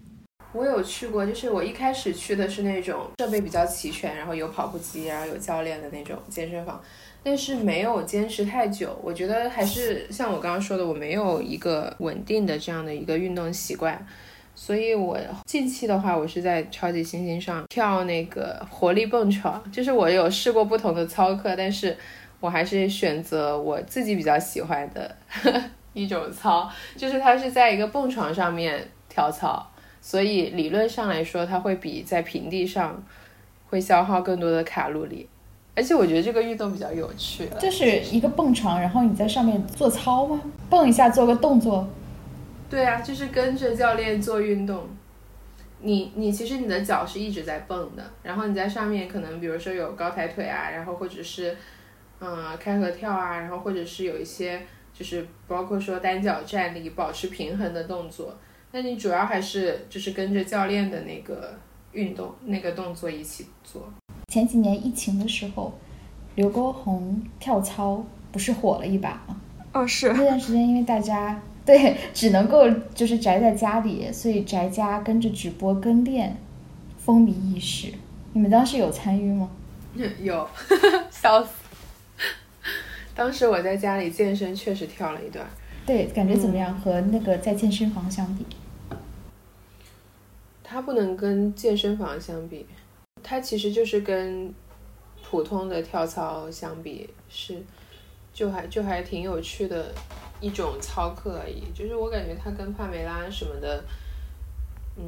[0.52, 6.78] 我有去过，就是我一开始去的是那种设备比较齐全，然后有跑步机，然后有教练的那种健身房，
[7.22, 8.94] 但是没有坚持太久。
[9.02, 14.06] 我觉得还是像我刚刚说的，我没有一个稳定的这样的一个运动习惯，
[14.54, 21.96] 所以我近期的话，我是在超级星星上跳那个活力蹦床，就是我有试过不同的操课，但是
[22.40, 25.16] 我还是选择我自己比较喜欢的
[25.94, 29.66] 一种操，就是它是在一个蹦床上面跳操。
[30.04, 33.00] 所以理论上来说，它会比在平地上
[33.70, 35.28] 会消耗更多的卡路里，
[35.76, 37.48] 而且我觉得这个运动比较有趣。
[37.60, 40.42] 就是一个蹦床，然后你在上面做操吗？
[40.68, 41.88] 蹦一下做个动作。
[42.68, 44.88] 对啊，就是跟着教练做运动。
[45.84, 51.56] 你你其实你的脚是一直在蹦的，然后你在上面可能比如说有高抬腿啊，然后或者是
[52.20, 54.60] 嗯开合跳啊，然后或者是有一些
[54.92, 58.36] 就是包括说单脚站立保持平衡的动作。
[58.74, 61.54] 那你主要还是就是跟着教练的那个
[61.92, 63.92] 运动那个动作一起做。
[64.28, 65.78] 前几年疫情的时候，
[66.36, 69.38] 刘畊宏跳操不是火了一把吗？
[69.74, 76.34] 哦，是那段时间，因为大家对只能够就是宅在家里，所以宅家跟着直播跟练，
[76.96, 77.92] 风靡一时。
[78.32, 79.50] 你们当时有参与吗？
[80.22, 80.48] 有，
[81.12, 81.50] 笑死！
[83.14, 85.44] 当时我在家里健身，确实跳了一段。
[85.84, 86.74] 对，感觉怎么样？
[86.74, 88.46] 和那个在健身房相比？
[90.72, 92.64] 它不能跟健身房相比，
[93.22, 94.50] 它其实就是跟
[95.22, 97.62] 普通的跳操相比，是
[98.32, 99.92] 就还就还挺有趣的
[100.40, 101.64] 一种操课而已。
[101.74, 103.84] 就是我感觉它跟帕梅拉什么的，
[104.96, 105.04] 嗯，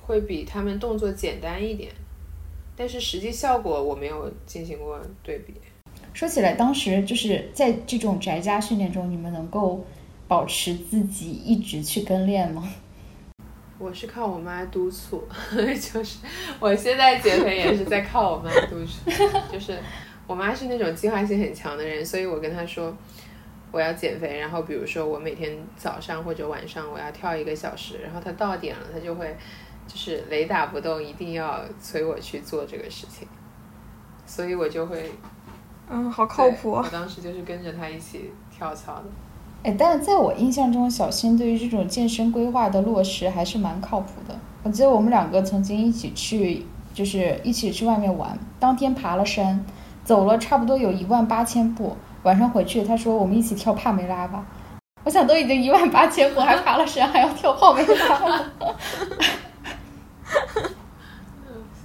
[0.00, 1.90] 会比他们动作简单一点，
[2.76, 5.54] 但是实际效果我没有进行过对比。
[6.14, 9.84] 说起来，当时就是在这种宅家训练中，你们能够
[10.28, 12.72] 保持自己一直去跟练吗？
[13.78, 16.18] 我是靠我妈督促， 就是
[16.58, 19.10] 我现在减肥也是在靠我妈督促。
[19.52, 19.78] 就是
[20.26, 22.96] 我妈是那种计划性很强的人，所以我跟她说
[23.70, 29.36] 我要减肥，然后比如说我每天早上或者晚上我要跳一个小时，然后她到点了，她就会
[29.86, 33.28] 就是雷打不动，一定要催我去做这个事情，
[34.24, 35.12] 所以我就会
[35.90, 36.70] 嗯，好靠谱。
[36.70, 39.04] 我当时就是跟着她一起跳操的。
[39.66, 44.38] 哎，但是在我印象中，小新对于这种健身规划的落实还是蛮靠谱的。
[44.62, 49.66] 我记得我们两个曾经一起去，就是一起去外面玩，当天爬了山，
[50.04, 51.96] 走了差不多有一万八千步。
[52.22, 54.46] 晚上回去，他说我们一起跳帕梅拉吧。
[55.02, 58.44] 我想都已经一万八千步，还爬了山，还要跳帕梅拉。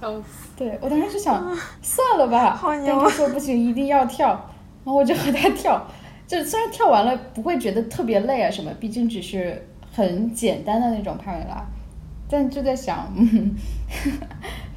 [0.00, 0.50] 笑死！
[0.56, 1.44] 对我当时就想
[1.80, 4.28] 算了吧，但他说不行，一定要跳，
[4.84, 5.84] 然后我就和他跳。
[6.32, 11.62] 就虽然跳完了不会觉得特别累啊什么，毕竟只是很简单的那种帕梅拉，
[12.26, 13.54] 但就在想， 嗯，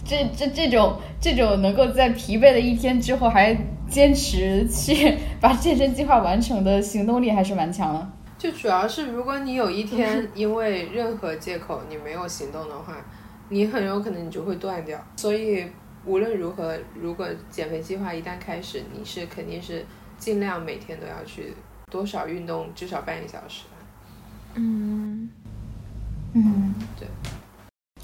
[0.03, 8.05] 这这这种这种能够在疲惫的一天之后还坚持去把健身计划完成的行动力还是蛮强的。
[8.37, 12.97] 就主要是如果你有一天 因为任何借口你没有行动的话，
[13.47, 15.01] 你很有可能你就会断掉。
[15.15, 15.65] 所以
[16.03, 19.85] 无论如何，如果减肥计划一旦开始，你是肯定是。
[20.25, 21.53] 尽量每天都要去
[21.91, 23.65] 多少运动，至少半个小时。
[24.55, 25.29] 嗯
[26.33, 27.07] 嗯，对。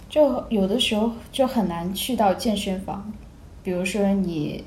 [0.07, 3.11] 就有的时候就很难去到健身房，
[3.63, 4.63] 比如说你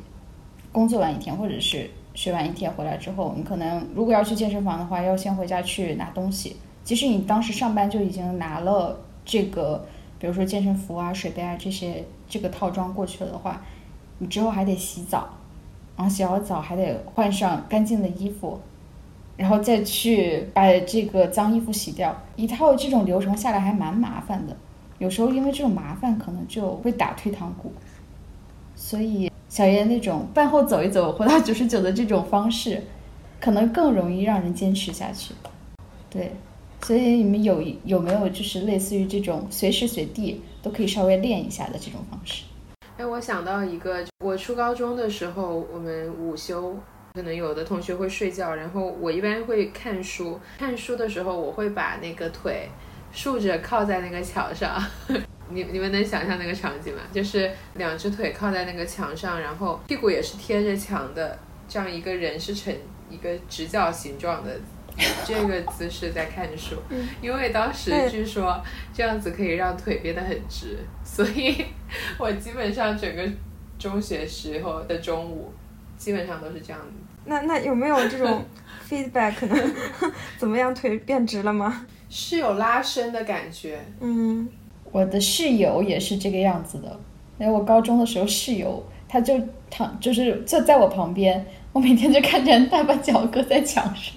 [0.72, 6.56] 工作完一天，或者是学完一天回来之后，你可能如果要去健身房的话，要先回家去拿东西。
[6.82, 9.86] 即使你当时上班就已经拿了这个，
[10.18, 13.62] 比如说健身服啊、水杯啊这些这个套装过去了的话，
[14.18, 15.28] 你之后还得洗澡。
[15.96, 18.60] 然后洗好澡还得换上干净的衣服，
[19.36, 24.56] 然后再去把这个脏衣服洗掉，一套这种流程下来还蛮麻烦的。
[24.98, 27.72] 有时候因为这种麻烦，可能就会打退堂鼓。
[28.76, 32.82] 所以小叶那种饭后走一走，活到九十九的这种方式，
[33.40, 35.34] 可能更容易让人坚持下去。
[36.10, 36.32] 对，
[36.82, 42.44] 所以你们有有没有就是类似于这种随时随地都可以稍微练一下的这种方式？
[42.96, 46.78] 哎，我想到一个，我初高中的时候，我们午休
[47.14, 50.38] 可能有的同学会睡觉，然后我一般会看书。
[50.58, 52.68] 看书的时候，我会把那个腿
[53.10, 54.80] 竖着靠在那个墙上。
[55.50, 57.02] 你你们能想象那个场景吗？
[57.12, 61.36] 就是两只腿靠在那个墙上，然后屁股也是贴着墙的，
[61.68, 62.72] 这样一个人是呈
[63.10, 64.56] 一个直角形状的
[65.26, 66.76] 这个姿势在看书，
[67.20, 71.64] 因为当时据说这样子可以让腿变得很直，所以
[72.18, 73.22] 我基本上整个
[73.78, 75.52] 中学时候的中午
[75.96, 76.92] 基本上都是这样子。
[77.24, 78.44] 那那有没有这种
[78.88, 79.56] feedback 呢？
[80.38, 81.86] 怎么样，腿变直了吗？
[82.08, 83.80] 是有拉伸的感觉。
[84.00, 84.48] 嗯，
[84.92, 87.00] 我的室友也是这个样子的。
[87.38, 89.34] 因为我高中的时候室友，他就
[89.68, 94.14] 躺，就是坐在我旁边，我每天就看见他把脚搁在墙上，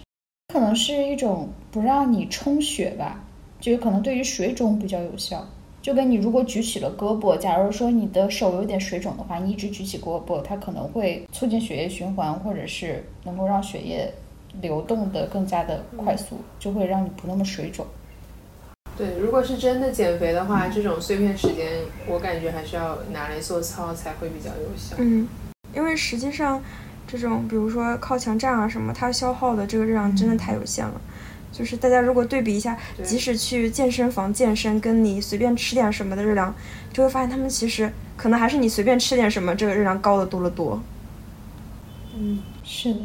[0.58, 3.24] 可能是一种不让你充血吧，
[3.60, 5.48] 就是可能对于水肿比较有效。
[5.84, 14.12] 就跟你如果举起了胳膊，假如说你的手有点水肿的话，你一直举起胳膊，它可能会促进血液循环，或者是能够让血液
[14.60, 17.86] 流动的更加的快速，就会让你不那么水肿。
[18.98, 21.68] 对，如果是真的减肥的话，这种碎片时间，
[22.10, 24.96] 我感觉还是要拿来做操才会比较有效。
[24.98, 25.28] 嗯，
[25.76, 26.60] 因为实际上，
[27.08, 31.00] 这种比如说靠墙站啊什么，它消耗的这个热量真的太有限了。
[31.50, 36.54] 就是大家如果对比一下，即使去健身房健身，跟你随便吃点什么的热量，
[36.94, 40.80] 就会发现他们其实可能还是你随便吃点什么，这个热量高的多了多。
[42.16, 43.00] 嗯，是的。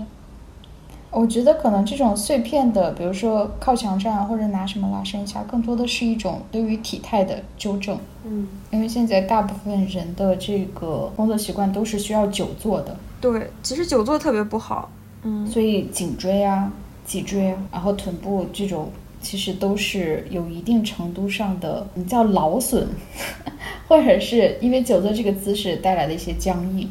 [1.11, 7.99] 我觉得可能这种碎片的，比如说靠墙站或者拿什么拉伸一下，更多的是一种对于体态的纠正。
[8.25, 12.97] 嗯，因为现在大部分人的这个工作习惯都是需要久坐的。
[13.23, 14.91] 对，其实久坐特别不好。
[15.23, 16.71] 嗯，所以颈椎啊。
[17.05, 18.89] 脊椎，然后臀部这种
[19.21, 22.89] 其实都是有一定程度上的，你叫劳损，
[23.89, 26.89] 或者是因为久坐这个姿势带来的一些僵硬，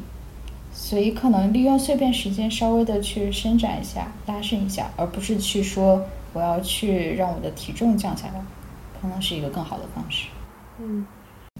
[0.73, 6.03] 所以可能利用碎片时间稍微的去伸展一下、拉伸一下，而不是去说
[6.33, 8.43] 我要去让我的体重降下来，
[9.01, 10.27] 可能是一个更好的方式。
[10.77, 11.05] 嗯，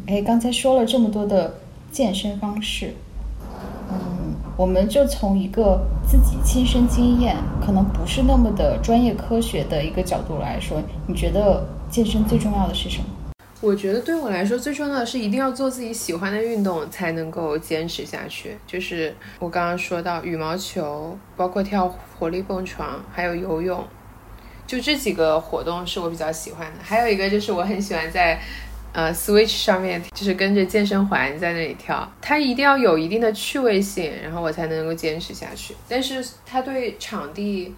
[0.08, 1.56] 哎，刚才说了这么多的
[1.90, 2.94] 健身方式。
[4.58, 7.36] 我们就从一个自己亲身经验，
[7.66, 13.06] 可能不是那么的专业科学的一个角度来说，你觉得健身最重要的是什么？
[13.62, 18.58] 我觉得对我来说最重要的是一定要做自己喜欢的运动，才能够坚持下去。
[18.68, 23.84] 就是我刚刚说到羽毛球，包括跳活力蹦床，还有游泳，
[24.68, 26.80] 就这几个活动是我比较喜欢的。
[26.84, 28.40] 还有一个就是我很喜欢在。
[28.94, 35.74] 呃，Switch 上面就是跟着健身环在那里跳，它一定要有一定的趣味性，然后我才能够坚持下去。
[35.88, 37.74] 但是它对场地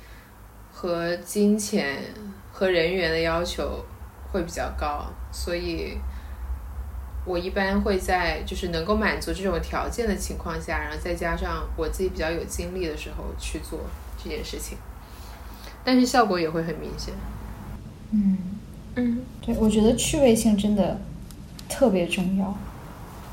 [0.71, 1.99] 和金钱
[2.51, 3.85] 和人员的要求
[4.31, 5.99] 会比较高，所以
[7.25, 13.79] 我一般会在就是能够满足这种条件的情况下，然后再加上我自己比较有精力的时候去做
[14.17, 14.79] 这件事情，
[15.83, 17.13] 但是效果也会很明显。
[18.09, 18.62] 嗯。
[18.95, 20.99] 嗯，对，我觉得趣味性真的
[21.67, 22.53] 特别重要。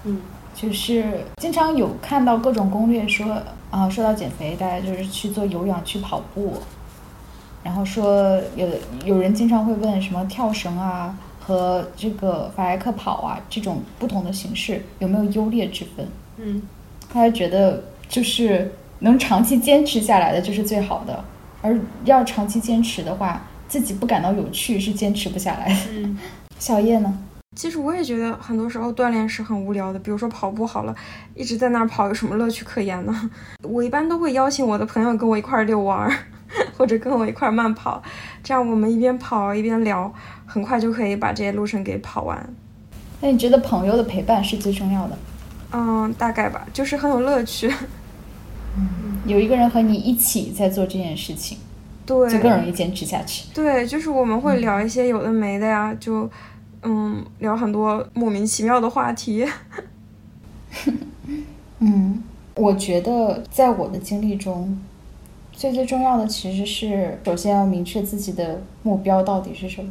[0.05, 0.21] 嗯，
[0.55, 3.37] 就是经常有看到各种攻略说
[3.71, 6.55] 啊，说到减肥，大家就是去做有氧、去跑步，
[7.63, 8.67] 然后说有
[9.05, 16.09] 有人经常会问什么跳绳啊和这个法莱克跑啊这种不同的形式有没有优劣之分？
[16.39, 16.63] 嗯，
[17.13, 21.23] 大家觉得就是能长期坚持下来的就是最好的，
[21.61, 23.43] 而要长期坚持的话。
[23.71, 25.81] 自己不感到有趣是坚持不下来的。
[25.93, 26.19] 嗯，
[26.59, 27.19] 小叶呢？
[27.57, 29.99] 其实我也觉得很多时候锻炼是很无聊的。
[30.01, 30.95] 比如说跑步好了，
[31.37, 33.31] 一直在那儿跑，有什么乐趣可言呢？
[33.63, 36.13] 我一般都会邀请我的朋友跟我一块儿遛弯儿，
[36.77, 38.03] 或者跟我一块儿慢跑，
[38.43, 40.13] 这样我们一边跑一边聊，
[40.47, 42.53] 很快就可以把这些路程给跑完。
[43.21, 45.17] 那你觉得朋友的陪伴是最重要的？
[45.73, 47.73] 嗯，大概吧，就是很有乐趣。
[48.77, 51.59] 嗯，有一个人和你一起在做这件事情。
[52.11, 53.45] 对，就更容易坚持下去。
[53.55, 56.29] 对，就是我们会聊一些有的没的呀，就，
[56.83, 59.47] 嗯，聊很多莫名其妙的话题。
[61.79, 62.21] 嗯，
[62.57, 64.77] 我觉得在我的经历中，
[65.53, 69.89] 最最重要的其实是首先要明确自己的目标到底是什么。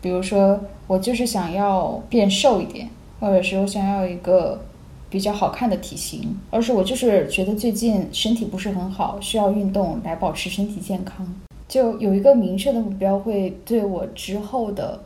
[0.00, 2.88] 比如说，我就是想要变瘦一点，
[3.20, 4.64] 或者是我想要一个
[5.10, 11.26] 比较好看的体型，而是我就是觉得最近身体不是很好，需要运动来保持身体健康。
[11.68, 14.98] 就有一个明确的目标，会对我之后的，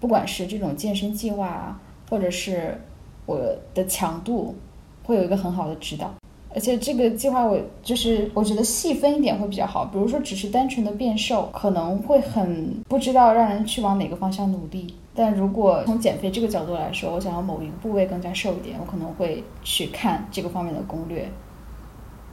[0.00, 1.80] 不管是这种健身计划啊，
[2.10, 2.78] 或者是
[3.26, 3.40] 我
[3.72, 4.56] 的强度，
[5.04, 6.12] 会有一个很好的指导。
[6.52, 9.84] 而且这个计划，我就是我觉得细分一点会比较好。
[9.84, 14.92] 比如说，只是单纯的变瘦，可能会很不知道让人去往哪个方向努力。
[15.14, 21.30] 但如果从减肥这个角度来说，我想要某一个部位更加瘦一点，我可能会去看这个方面的攻略，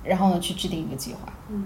[0.04, 1.32] 然后呢，去制定一个计划。
[1.52, 1.66] 嗯。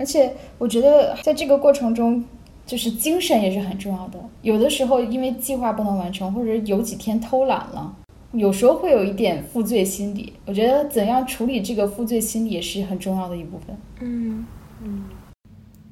[0.00, 2.24] 而且我觉得在这个过程中，
[2.64, 4.18] 就是精神也是很重要的。
[4.40, 7.94] 有的时候因为计划不能完成，或者有几天偷懒了，
[8.32, 10.32] 有时候会有一点负罪心理。
[10.46, 13.76] 我觉得怎样处理这个负罪心理也是很重要的一部分。
[14.00, 14.46] 嗯
[14.82, 15.04] 嗯，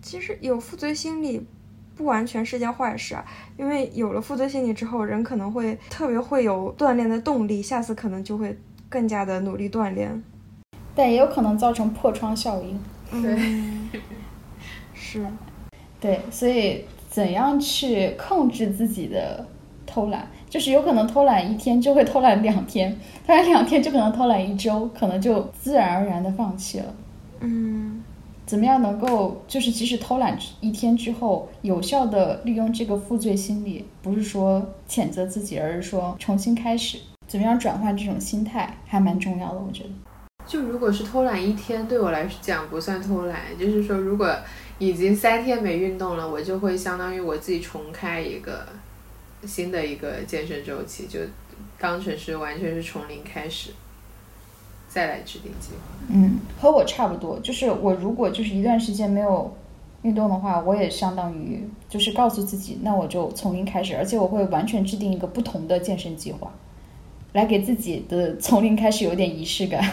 [0.01, 1.47] 其实有负罪心理
[1.95, 3.23] 不完全是件坏事啊，
[3.59, 8.57] 因为有了负罪心理之后，人可能会特别会有锻炼的动力，下次可能就会
[8.89, 10.23] 更加的努力锻炼。
[10.95, 12.81] 但也有可能造成破窗效应。
[13.11, 13.91] 对嗯，
[14.95, 15.27] 是，
[16.01, 19.47] 对，所以怎样去控制自己的
[19.87, 22.97] 偷懒，就是有可能偷懒一天就会偷懒两天，
[23.27, 26.95] 偷懒两天就可能偷懒一周，可能就自然而然的放弃了。
[27.41, 28.03] 嗯
[28.45, 39.91] 怎么样能够就是即使偷懒一天之后，有效的利用这个负罪心理，不是说谴责自己，而是说重新开始，怎么样转换这种心态，还蛮重要的，我觉得。
[40.49, 44.35] 就如果是偷懒一天，对我来讲不算偷懒，就是说如果
[44.79, 48.67] 已经三天没运动了，我就会相当于我自己重开一个
[49.45, 51.21] 新的一个健身周期，就
[51.79, 53.73] 当成是完全是从零开始，
[54.89, 55.83] 再来制定计划。
[56.09, 59.55] 嗯，和我差不多，就是我如果就是一段时间没有
[60.01, 66.51] 运动的话，我也相当于就是告诉自己，那我就从零开始，而且我会完全制定一个不同的健身计划，
[67.35, 69.85] 来给自己的从零开始有点仪式感。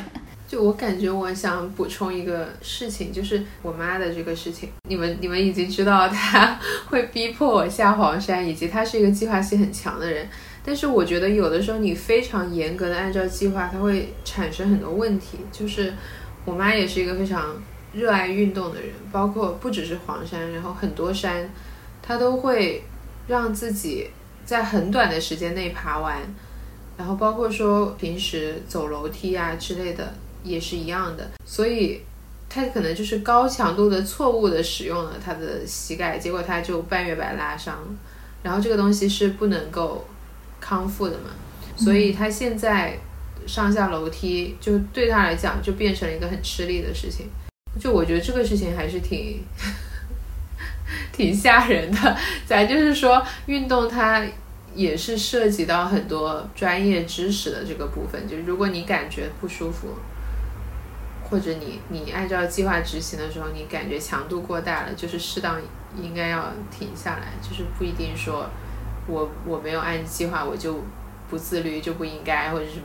[0.47, 4.69] 就我感觉，我想补充一个事情，就是我妈的这个事情。
[4.87, 10.29] 你们你们已经知道，她会逼迫我下黄山，以及她是一个计划性很强的人。
[10.63, 15.39] 但是我觉得有的时候你非常严格的按照计划，它会产生很多问题。
[15.51, 15.91] 就是
[16.45, 17.55] 我妈也是一个非常
[17.93, 21.49] 热爱运动的人，包括不只是黄山，然后很多山，
[22.03, 22.83] 她都会
[23.27, 24.11] 让自己
[24.45, 26.21] 在很短的时间内爬完。
[26.97, 30.13] 然后包括说平时走楼梯啊之类的。
[30.45, 32.01] 也是一样的，所以
[32.47, 37.77] 他可能就是高强度的错误的使用了他的膝盖，结果他就半月板拉伤。
[38.43, 40.07] 然后这个东西是不能够
[40.61, 41.31] 康复的嘛，
[41.75, 42.95] 所以他现在
[43.47, 47.27] 上下楼梯就对他来讲就变成了一个很吃力的事情。
[47.79, 49.43] 就我觉得这个事情还是挺
[51.11, 52.17] 挺吓人的。
[52.45, 54.23] 咱就是说，运动它
[54.75, 59.87] 也是涉及到很多专业知识的这个部分，就是如果你感觉不舒服。
[61.30, 65.59] 或者你你按照计划执行的时候，你感觉强度过大了，就是适当
[66.01, 68.49] 应该要停下来，就是不一定说
[69.07, 70.82] 我我没有按计划我就
[71.30, 72.84] 不自律就不应该或者什么，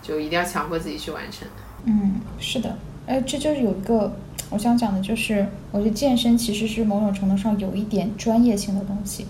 [0.00, 1.48] 就一定要强迫自己去完成。
[1.84, 4.12] 嗯，是的，哎，这就是有一个
[4.50, 9.26] 我想讲的，就是我觉得健身其实是某种程度上有一点专业性的东西，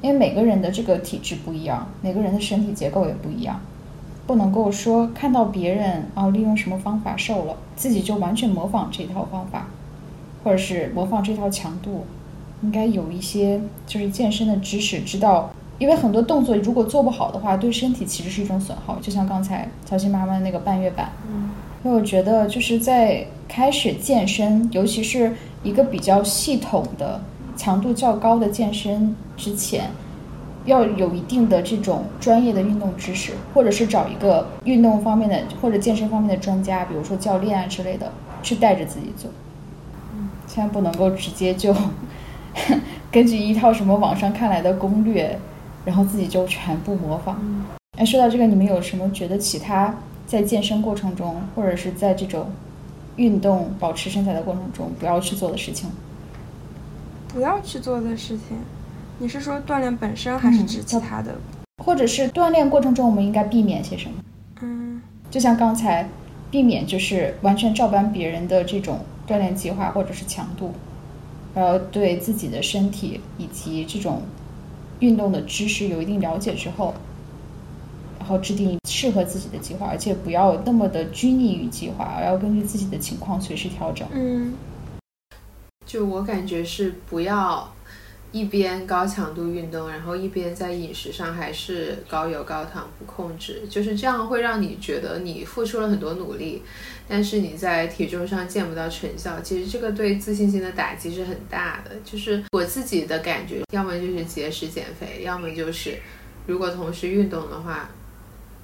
[0.00, 3.60] 因为每个人的这个体质不一样，每个人的身体结构也不一样。
[4.28, 9.68] 不能够说看到别人啊利用什么方法瘦了，自己就完全模仿这套方法，
[10.44, 12.04] 或者是模仿这套强度，
[12.62, 15.48] 应该有一些就是健身的知识，知道，
[15.78, 18.98] 因为很多动作如果做不好的话，对身体其实是一种损耗。
[19.00, 21.48] 就像刚才曹鑫妈妈的那个半月板，嗯，
[21.82, 27.18] 所以我觉得就是在开始健身，尤其是一个比较系统的、
[27.56, 29.90] 强度较高的健身之前。
[30.68, 38.12] 要有一定的这种专业的运动知识，或者是找一个运动方面的或者健身方面的专家，比如说教练啊之类的，
[38.42, 39.30] 去带着自己做。
[40.14, 41.74] 嗯， 千万不能够直接就
[43.10, 45.38] 根据一套什么网上看来的攻略，
[45.86, 47.40] 然后自己就全部模仿。
[47.96, 49.94] 哎，说到这个，你们有什么觉得其他
[50.26, 52.46] 在健身过程中，或者是在这种
[53.16, 55.88] 运动保持身材的过程中不要去做的事情？
[57.32, 58.58] 不要去做的事情。
[59.20, 61.34] 你是说锻炼本身，还是指其他的？
[61.84, 64.16] 或者是锻炼过程中，我们应该避免些什么？
[64.60, 66.08] 嗯，就像刚才，
[66.52, 70.72] 避免就是完全照搬别人的这种锻炼计划或者是强度，
[71.52, 74.22] 然后对自己的身体以及这种
[75.00, 76.94] 运动的知识有一定了解之后，
[78.20, 84.06] 然后制定适合自己的计划，而且不要那么的拘泥于计划，而要根据自己的情况随时调整。
[84.12, 84.54] 嗯，
[85.84, 87.68] 就我感觉是不要。
[88.30, 96.62] 一边高强度运动，然后一边在饮食上还是高油高糖不控制，就是这样会让你觉得你付出了很多努力，
[97.08, 99.40] 但是你在体重上见不到成效。
[99.40, 101.92] 其实这个对自信心的打击是很大的。
[102.04, 105.98] 就是我自己的感觉，要么就是节食减肥，要么就是
[106.46, 107.88] 如果同时运动的话，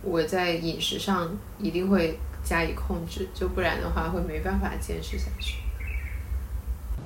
[0.02, 5.63] 我在饮食上一定会加以控制，就不然的话会没办法坚持下去。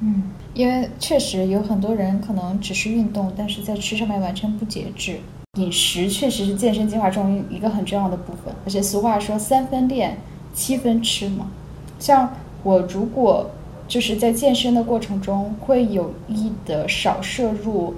[0.01, 0.23] 嗯，
[0.55, 5.19] 因为确实有很多人可能只是运动，但是在吃上面完全不节制。
[5.59, 10.19] 饮食确实是健身计划中一个很重要的部分，而且俗话说三分练，
[10.55, 11.51] 七分吃嘛。
[11.99, 12.33] 像
[12.63, 13.51] 我如果
[13.89, 17.95] 就是在健身的过程中会有意的少摄入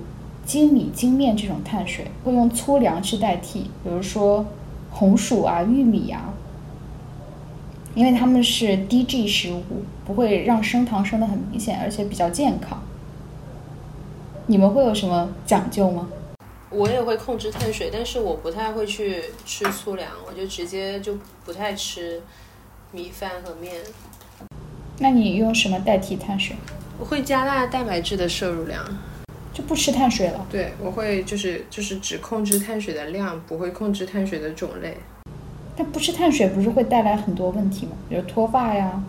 [0.47, 4.47] 精米精面这种碳水，会用粗粮去代替，比如说
[4.91, 6.33] 红薯啊、玉米啊，
[8.01, 9.63] 因为它们是低 G 食物，
[10.07, 12.83] 不会让升糖升的很明显，而且比较健康。
[14.47, 16.09] 你们会有什么讲究吗？
[16.71, 22.23] 我也会控制碳水，但是我不太会去吃粗粮，我就直接就不太吃
[22.91, 23.75] 米饭和面。
[24.99, 26.57] 那你用什么代替碳水？
[26.99, 28.83] 我会加大蛋白质的摄入量，
[29.53, 30.47] 就不吃碳水了。
[30.51, 34.97] 对，我会就是就是只控制碳水的量，不会控制碳水的种类。
[35.81, 37.93] 但不吃碳水不是会带来很多问题吗？
[38.07, 39.03] 比如脱发呀，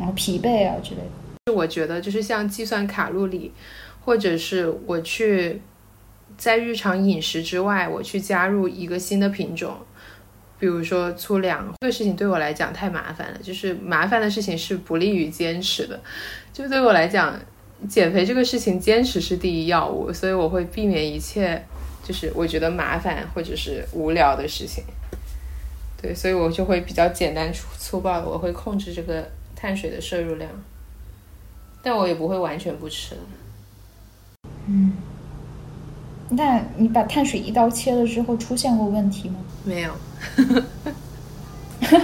[0.00, 1.06] 然后疲惫啊之类的。
[1.46, 3.52] 就我觉得就是像计算卡路里，
[4.04, 5.62] 或者是我去
[6.36, 9.76] 在日常饮食之外，我去加入一个新的品种。
[10.58, 16.00] 比如说粗粮这个事情对我来讲太麻烦了，就是麻烦的事情是不利于坚持的。
[16.52, 17.38] 就对我来讲，
[17.88, 21.64] 减肥这个事情坚持是第一要务，所以我会避免一切
[22.02, 24.82] 就是我觉得麻烦或者是无聊的事情。
[26.00, 30.50] 对，所以我就会比较简单粗粗暴的，我会控制这个碳水的摄入量，
[31.82, 33.16] 但我也不会完全不吃。
[34.66, 34.92] 嗯。
[36.28, 39.36] 那你把碳水一刀切了之后，出现过问题吗？
[39.62, 39.92] 没有。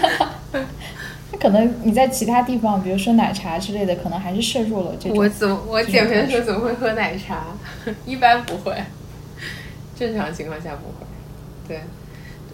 [1.33, 5.19] 那可能你在其他地方，比如说奶茶之类的，可能还是摄入了这种。
[5.19, 7.47] 我怎么我减肥的时候怎么会喝奶茶？
[8.07, 8.81] 一般不会，
[9.99, 11.07] 正常情况下不会。
[11.67, 11.81] 对，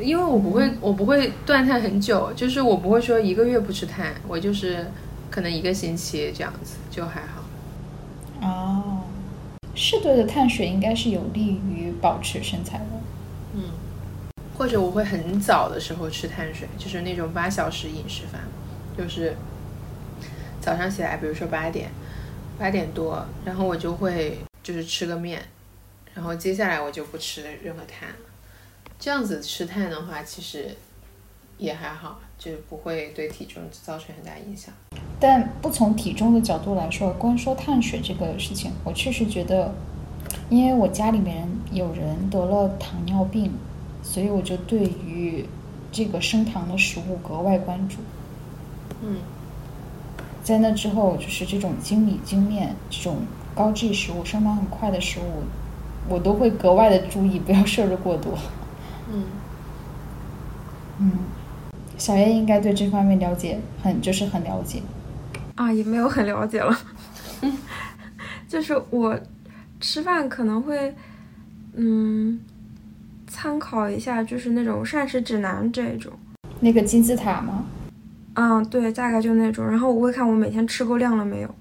[0.00, 4.86] 因为我不会，我不会断碳很久，就是我不会说一个月不吃碳，我就是
[5.30, 7.44] 可能一个星期这样子就还好。
[8.42, 9.02] 哦。
[9.74, 12.84] 适度的碳水应该是有利于保持身材的。
[13.54, 13.62] 嗯，
[14.56, 18.40] 或者我会很早的时候吃碳水，就是那种八小时饮食法，
[18.96, 19.36] 就是
[20.60, 21.90] 早上起来，比如说八点，
[22.58, 25.40] 八点多，然后我就会就是吃个面，
[26.12, 28.27] 然后接下来我就不吃任何碳了。
[28.98, 30.76] 这样子吃碳的话，其实
[31.56, 34.74] 也还好，就不会对体重造成很大影响。
[35.20, 39.72] 但不从体重的角度来说，光说碳水这个事情，我确实觉得，
[40.50, 43.52] 因为我家里面有人得了糖尿病，
[44.02, 45.44] 所以我就对于
[45.92, 47.98] 这个升糖的食物格外关注。
[49.00, 49.18] 嗯，
[50.42, 53.18] 在那之后，就是这种精米精面这种
[53.54, 55.44] 高 G 食物、升糖很快的食物，
[56.08, 58.36] 我都会格外的注意，不要摄入过多。
[59.12, 59.24] 嗯，
[61.00, 61.12] 嗯，
[61.96, 64.82] 小叶应该对这方面了解很，就是很了解。
[65.54, 66.76] 啊，也没有很了解了，
[68.46, 69.18] 就是我
[69.80, 70.94] 吃饭可能会，
[71.74, 72.38] 嗯，
[73.26, 76.12] 参考一下，就是那种膳食指南这种，
[76.60, 77.64] 那个金字塔吗？
[78.34, 79.66] 嗯，对，大概就那种。
[79.66, 81.52] 然后我会看我每天吃够量了没有，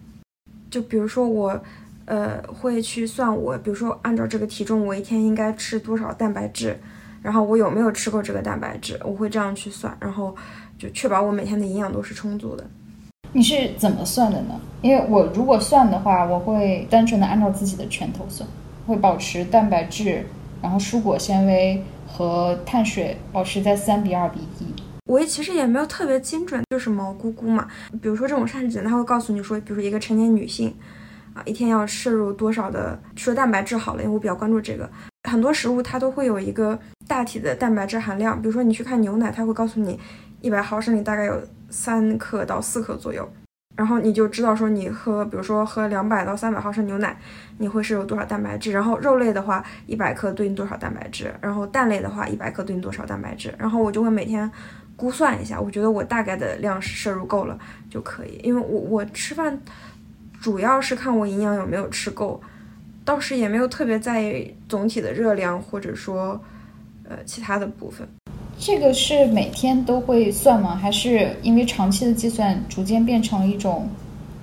[0.69, 1.59] 就比如说我，
[2.05, 6.79] 呃，会去算我，比如说按照这个体重，我一天应该吃多少蛋白质，
[7.21, 10.35] 然后我有没有吃够这个蛋白质，我会这样去算，然后
[10.77, 12.63] 就确保我每天的营养都是充足的。
[13.33, 14.59] 你是怎么算的呢？
[14.81, 18.47] 因为我如果算的话，我会单纯的按照自己的拳头算，
[18.85, 20.25] 会保持蛋白质，
[20.61, 24.73] 然后蔬果纤维和碳水保持在三比二比一。
[25.05, 27.67] 我也其实也没有特别精准，就是毛估估嘛。
[28.01, 30.73] 比如说这种膳食指南，它会告诉你说，比如说一个成年女性，
[31.33, 34.89] 啊，一天要摄入多少的说蛋白质好了，因为我比较关注这个。
[35.27, 39.99] 很多食物它都会有一个大体的蛋白质含量，比如说你去看牛奶，它会告诉你
[40.41, 41.39] 一百毫升里大概有。
[41.69, 43.29] 三克到四克左右，
[43.75, 47.19] 然后你就知道说你喝，比如说喝两百到三百毫升牛奶，
[47.57, 48.71] 你会摄入多少蛋白质。
[48.71, 51.35] 然后肉类的话，一百克对应多少蛋白质？
[51.41, 53.53] 然后蛋类的话，一百克对应多少蛋白质？
[53.57, 54.49] 然后我就会每天
[54.95, 57.59] 估算一下，我觉得我大概的量是摄入够了
[57.89, 58.39] 就可以。
[58.41, 59.59] 因为我我吃饭
[60.39, 62.41] 主要是看我营养有没有吃够，
[63.07, 66.37] 倒是也没有特别在意总体的热量或者说
[67.07, 68.05] 呃其他的部分。
[68.59, 70.75] 这个是每天都会算吗？
[70.75, 73.89] 还是因为长期的计算逐渐变成了一种，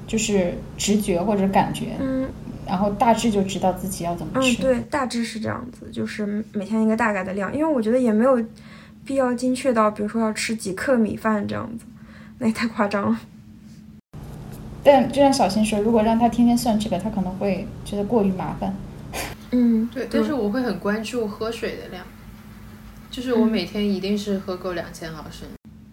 [0.06, 1.88] 就是直觉或者感觉？
[2.00, 2.26] 嗯，
[2.66, 4.62] 然后大致就知道自己要怎么吃。
[4.62, 7.54] 嗯，对，大致是这样子，就是每天一个大概的量。
[7.54, 8.42] 因为我觉得也没有
[9.04, 11.84] 必要精确到，比如说要吃几克米饭这样子，
[12.38, 13.20] 那也太夸张了。
[14.84, 18.76] 但就像小新说，如果让他天天算这个，他可能会觉得过于麻烦。
[19.50, 22.04] 嗯，对，但是我会很关注喝水的量。
[23.10, 25.48] 就是我每天一定是喝够两千毫升。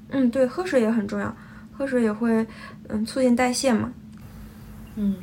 [0.09, 1.33] 嗯，对，喝水也很重要，
[1.71, 2.45] 喝水也会
[2.89, 3.93] 嗯促进代谢嘛。
[4.95, 5.15] 嗯，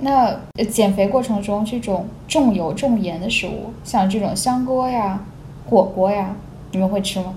[0.00, 0.38] 那
[0.70, 5.24] 减肥过程中这种重油重盐的食物，像这种香锅呀、
[5.64, 6.36] 火锅呀，
[6.70, 7.34] 你们会吃吗？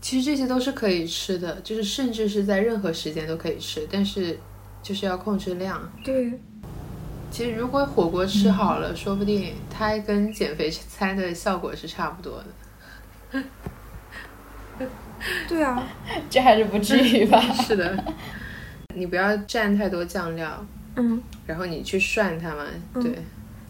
[0.00, 4.38] 其实这些都是可以吃的，就是甚至是在任何时间都可以吃，但是
[4.84, 5.82] 就是要控制量。
[6.04, 6.38] 对。
[7.30, 12.40] 其实如果火锅吃好了，说不定它跟减肥餐的效果是差不多
[13.32, 13.42] 的。
[15.48, 15.82] 对啊，
[16.30, 17.40] 这还是不至于吧？
[17.54, 18.04] 是的，
[18.94, 20.64] 你不要蘸太多酱料，
[20.94, 22.64] 嗯，然后你去涮它嘛。
[23.02, 23.18] 对，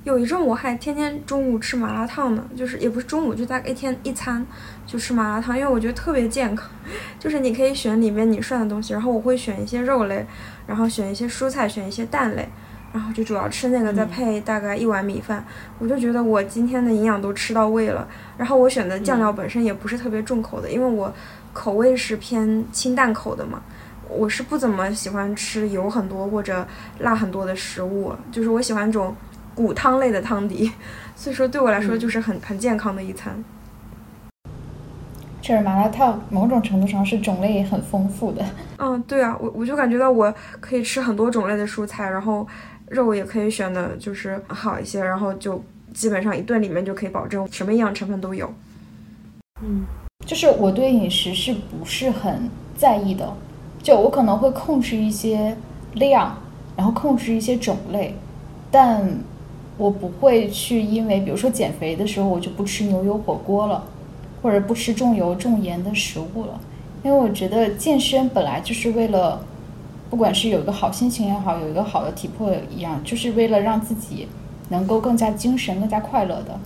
[0.04, 4.46] 有一阵我还天天中午吃麻辣烫呢，就是也不是中午，就大概一天一餐
[4.86, 6.70] 就吃麻辣烫，因为我觉得特别健康。
[7.18, 10.26] 就是你可以选里面你涮的东西，然后我会选一些肉类，
[10.66, 12.46] 然后选一些蔬菜，选一些蛋类，
[12.92, 15.42] 然后就主要吃那个，再配大概一碗米饭，
[15.78, 18.06] 我就觉得我今天的营养都吃到位了。
[18.36, 21.10] 然后我选的酱料本身也不是特别重口的，因为我
[21.54, 23.62] 口味是偏清淡口的嘛。
[24.06, 26.64] 我是不怎么喜欢吃油很多或者
[26.98, 29.16] 辣很多的食物，就是我喜欢这种
[29.54, 30.70] 骨汤类的汤底，
[31.16, 33.42] 所以说对我来说就是很很健康的一餐。
[35.40, 38.42] 确实，麻辣烫某种程度上是种类也很丰富的。
[38.78, 42.46] 嗯，对啊，我我就感觉到我可以吃很多种类的蔬菜，然后
[42.88, 48.50] 肉也可以选的就是好一些，然后就基本上一顿里面就可以保证什么营养成分都有。
[49.62, 49.84] 嗯，
[50.24, 53.30] 就是我对饮食是不是很在意的？
[53.82, 55.54] 就我可能会控制一些
[55.92, 56.38] 量，
[56.74, 58.16] 然后控制一些种类，
[58.70, 59.06] 但
[59.76, 63.84] 我不会去因为比如说减肥的时候我就不吃牛油火锅了。
[64.42, 66.60] 或者不吃重油重盐的食物了，
[67.02, 69.40] 因为我觉得健身本来就是为了，
[70.10, 74.28] 不管是有一个好心情也好，有一个好的体魄一样，就是为了让自己
[74.68, 76.60] 能够更加精神、更加快乐的。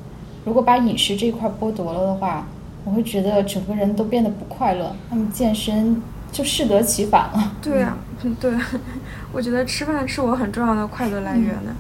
[0.45, 2.49] 如果把饮食这一块剥夺了的话，
[2.85, 4.97] 我会觉得整个人都变得不快乐。
[5.09, 6.03] 那么健身
[6.33, 7.53] 就适得其反了。
[7.63, 7.97] 对呀，
[8.41, 8.53] 对，
[9.33, 11.71] 我觉得吃饭是我很重要的快乐来源呢，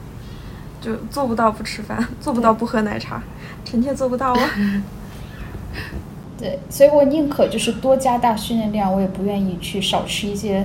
[0.80, 3.22] 就做不到不吃饭，做不到不喝奶茶，
[3.64, 4.50] 臣妾做不到啊。
[6.38, 10.64] 对，所以我宁可就是多加大训练量，我也不愿意去少吃一些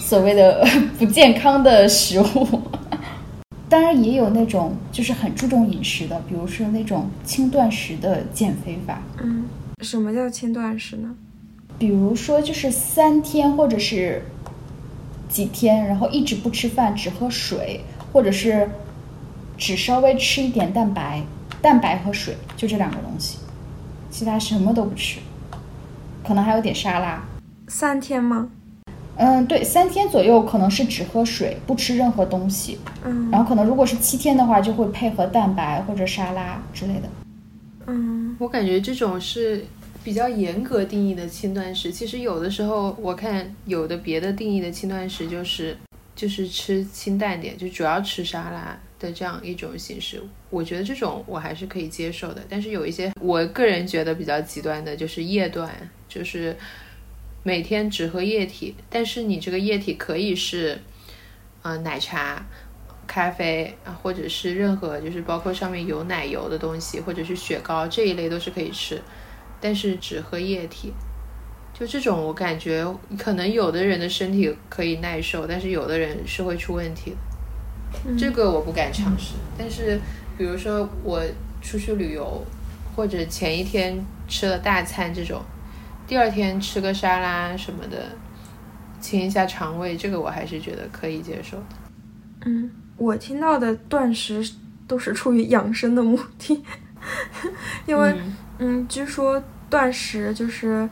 [0.00, 0.66] 所谓的
[0.98, 2.62] 不健康的食物。
[3.68, 9.00] 当然，也有那种就是很注重饮食的，比如说那种轻断食的减肥法。
[9.22, 9.44] 嗯，
[9.80, 11.14] 什么叫轻断食呢？
[11.78, 14.22] 比如说就是三天或者是
[15.28, 17.80] 几天，然后一直不吃饭，只喝水，
[18.12, 18.68] 或者是
[19.56, 21.22] 只稍微吃一点蛋白。
[21.62, 23.38] 蛋白和水就这两个东西，
[24.10, 25.18] 其他什么都不吃，
[26.22, 27.24] 可能还有点沙拉。
[27.68, 28.50] 三天吗？
[29.16, 32.78] 嗯，对，三天左右可能是只喝水，不吃任何东西。
[33.02, 33.30] 嗯。
[33.30, 37.08] 然后可能如果是七天的话，就会配合蛋白或者沙拉之类的。
[37.86, 39.64] 嗯，我感觉这种是
[40.02, 41.90] 比较严格定义的轻断食。
[41.90, 45.74] 其实有的时候我看有的别的定义的轻断食就是
[46.14, 48.78] 就是吃清淡点，就主要吃沙拉。
[48.96, 52.42] 的这样一种形式，我觉得这种我还是可以接受的。
[52.48, 55.70] 但是有一些我个人觉得比较极端的，就是夜断，
[56.08, 56.56] 就是
[57.42, 60.80] 每天只喝液体，但是你这个液体可以是，
[61.60, 62.46] 呃，奶茶、
[63.06, 69.02] 咖啡啊，或者是任何就是包括上面有奶油的东西，或者是雪糕这一类都是可以吃，
[69.60, 70.94] 但是只喝液体。
[71.74, 72.86] 就这种，我感觉
[73.18, 77.16] 可能有的人的身体可以耐受，但是有的人是会出问题的。
[78.16, 80.00] 这个我不敢尝试，但是
[80.38, 81.20] 比如说我
[81.60, 82.42] 出去旅游，
[82.94, 85.42] 或者前一天吃了大餐这种，
[86.06, 88.06] 第二天吃个沙拉什么的，
[89.00, 91.64] 清一下肠胃，这个我还是觉得可以接受的。
[92.46, 94.48] 嗯，我听到的断食
[94.86, 96.62] 都是出于养生的目的，
[97.86, 98.14] 因为
[98.58, 100.88] 嗯，据说断食就是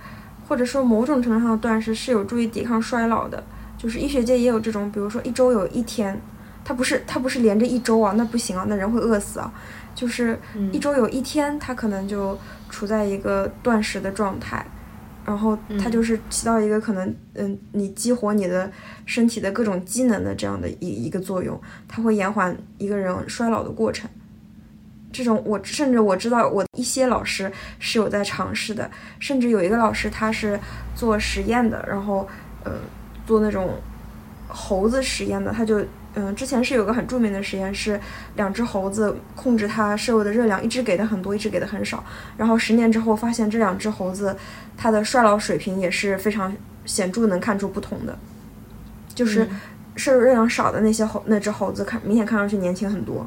[0.52, 3.42] 或者说某种程度上的断食是有助于抵抗衰老的，
[3.78, 6.20] 就是医学界也有这种，比如说一周有一天。
[6.62, 9.50] 它不是它不是连着一周啊，那不行啊，那人会饿死啊。
[9.94, 10.38] 就是
[10.70, 12.38] 一周有一天，他可能就
[12.68, 14.62] 处在一个断食的状态，
[15.24, 18.70] 然后他就是起到一个可能，嗯，你激活你的
[19.06, 24.10] 身体的各种机能的这样的一一个作用，它会延缓一个人衰老的过程。
[25.12, 30.58] 这种我甚至我知道，我一些老师是有在尝试的，甚至有一个老师他是
[30.94, 32.26] 做实验的，然后
[32.64, 32.72] 呃
[33.26, 33.78] 做那种
[34.48, 35.84] 猴子实验的，他就。
[36.14, 37.98] 嗯，之前是有个很著名的实验，是
[38.36, 42.04] 两只猴子控制它摄入的热量，一只给的很多，一只给的很少。
[42.36, 44.36] 然后十年之后发现，这两只猴子
[44.76, 46.54] 它的衰老水平也是非常
[46.84, 48.18] 显著，能看出不同的。
[49.14, 49.48] 就是
[49.96, 53.26] 摄入热量少的那些猴，那只猴子看明显看上去年轻很多。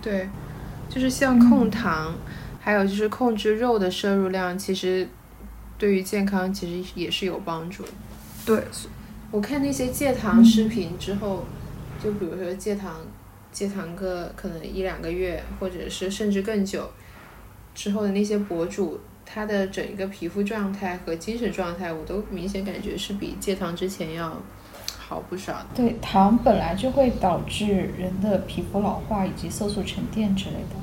[0.00, 0.28] 对，
[0.88, 2.14] 就是像控糖，
[2.60, 5.08] 还有就是控制肉的摄入量，其实
[5.76, 7.84] 对于健康其实也是有帮助。
[8.44, 8.62] 对。
[9.30, 11.44] 我看那些戒糖视频之后，
[12.02, 12.96] 就比如说戒糖，
[13.52, 16.90] 戒糖个可能一两个月，或者是甚至更久
[17.74, 24.34] 之后的那些博主，他的整个皮肤状态和精神状态，我都明显感觉是比戒糖之前要
[25.08, 25.54] 好不少。
[25.74, 30.76] 对，糖本来就会导致人的皮肤老化以及色素沉淀之类的。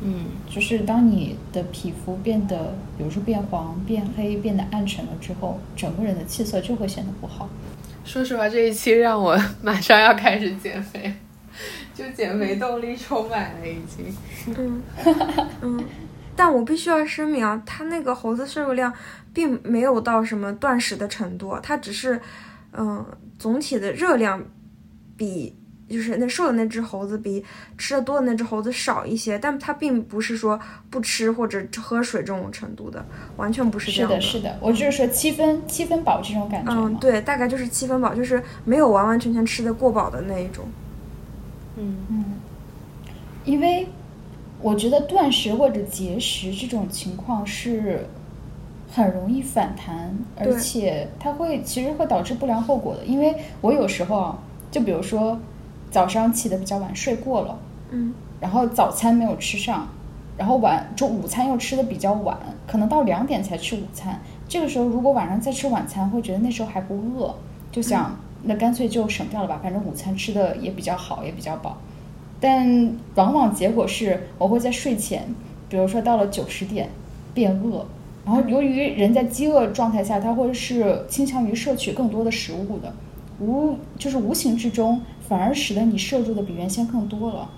[0.00, 7.48] 嗯，就是当你的皮肤变得，比如说变黄、变黑、变得暗沉了之后，整个人的气色就会显得不好。
[8.04, 11.12] 说实话，这一期让我 马上要开始减肥，
[11.94, 14.12] 就减肥动力充满了，已经。
[14.56, 14.82] 嗯
[15.62, 15.84] 嗯，
[16.34, 18.92] 但我必须要声明啊，它那个猴子摄入量
[19.34, 22.20] 并没有到什么断食的程度，它只是，
[22.72, 23.04] 嗯，
[23.38, 24.42] 总体的热量
[25.16, 25.54] 比。
[25.88, 27.42] 就是那瘦的那只猴子比
[27.78, 30.60] 吃的多的那只猴子少一些，但它并不是说
[30.90, 33.02] 不吃或者喝水这种程度的，
[33.38, 34.20] 完全不是这样的。
[34.20, 36.70] 是的，是的，我就是说七分七分饱这种感觉。
[36.70, 40.68] 嗯，对，大概就是七分饱，就是没有完完全全吃的过饱的那一种。
[41.78, 42.24] 嗯嗯，
[43.46, 43.86] 因为
[44.60, 48.06] 我觉得断食或者节食这种情况是
[48.98, 53.04] 很容易反弹，而且它会其实会导致不良后果的。
[53.04, 54.38] 因为我有时候啊，
[54.70, 55.38] 就比如说。
[55.90, 57.58] 早上起的比较晚，睡过了，
[57.92, 59.88] 嗯，然后早餐没有吃上，
[60.36, 62.36] 然后晚中午餐又吃的比较晚，
[62.66, 64.20] 可能到两点才吃午餐。
[64.46, 67.34] 这个时候如果晚上再吃晚餐，会觉得那时候还不饿，
[67.72, 71.78] 就想那干脆就省掉了吧，反正午餐吃的也比较好，也比较饱。
[72.38, 75.24] 但往往结果是我会在睡前，
[75.70, 76.90] 比如说到了九十点
[77.32, 77.86] 变饿，
[78.28, 82.92] 然后由于人在饥饿状态下，他会是倾向于摄取更多的食物的，
[83.40, 85.00] 无就是无形之中。
[85.26, 87.50] 反而使得你摄入的比原先更多了，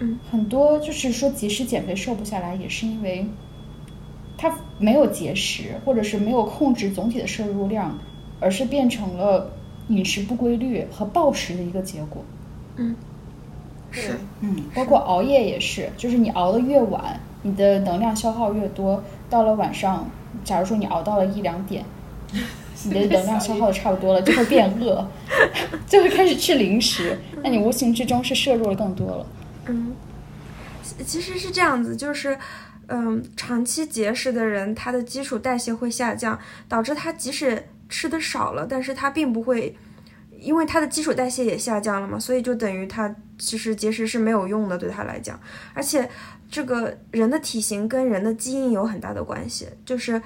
[0.00, 3.26] 嗯，很多就是说节食减肥瘦不下来，也是因为
[4.38, 7.98] 他没有节食，或者是没有控制总体的摄入量，
[8.40, 9.50] 而是变成了
[9.88, 12.22] 饮食不规律和暴食的一个结果。
[12.76, 12.94] 嗯，
[13.90, 20.08] 是，嗯，包括熬夜也是，就是你熬的越晚，你的能量消耗越多，到了晚上，
[20.44, 21.84] 假如说你熬到了一两点。
[22.84, 25.04] 你的能量消耗的差不多了，就会变饿，
[25.88, 27.18] 就会开始吃零食。
[27.42, 29.26] 那你无形之中是摄入了更多了。
[29.66, 29.94] 嗯，
[31.04, 32.38] 其实是这样子，就是，
[32.88, 39.74] 嗯，长期节食的人，他的基础代谢会下降，导致他即使吃的少了，但是他并不会，
[40.40, 45.38] 因为他的基础代谢也下降了嘛，所以就等于他其实节食是没有用的，对他来讲。
[45.74, 46.08] 而且，
[46.50, 50.20] 这个人的体型跟人的基因有很大的关系，就是。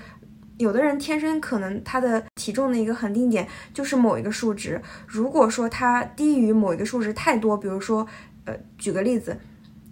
[0.59, 8.07] 有的人天生可能他的体重的一个恒定点就是某一个数值，如果说他低于某一个数值太多，比如说，
[8.45, 9.35] 呃，举个例子，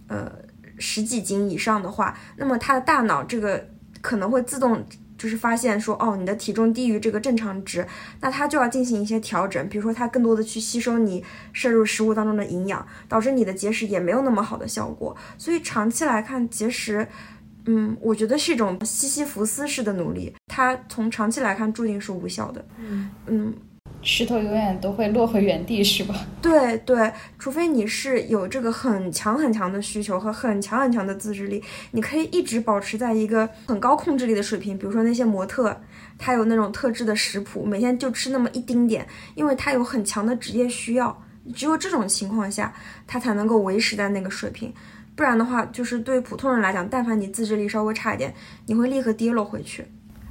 [0.09, 0.31] 呃，
[0.79, 3.66] 十几斤以上的话，那么他的大脑这个
[4.03, 4.85] 可能会自动
[5.19, 7.87] 就是发现说，哦，你的体重低于这个正常值，
[8.21, 15.14] 那它就要进行一些调整，比如说它更多的去吸收你摄入食物当中的营养，导致你的节食也没有那么好的效果。
[15.37, 17.07] 所以长期来看，节食。
[17.71, 22.64] 嗯，我觉得是一种西西弗斯式的努力，它从长期来看注定是无效的。
[22.79, 23.55] 嗯嗯，
[24.11, 26.14] 石头永远都会落回原地，是吧？
[26.40, 34.78] 对对，除非你是有这个很强很强的需求和很强很强的自制力，你可以一直保持在一个很高控制力的水平。
[34.78, 35.78] 比如说那些模特，
[36.16, 41.22] 他有那种特制的食谱，每天就吃那么一丁点，因为他有很强的职业需要。
[41.54, 42.72] 只有这种情况下，
[43.06, 44.72] 他才能够维持在那个水平。
[45.14, 48.32] 不然的话，就是对普通人来讲，但凡你自制力稍微差一点，
[48.64, 49.84] 你会立刻跌落回去。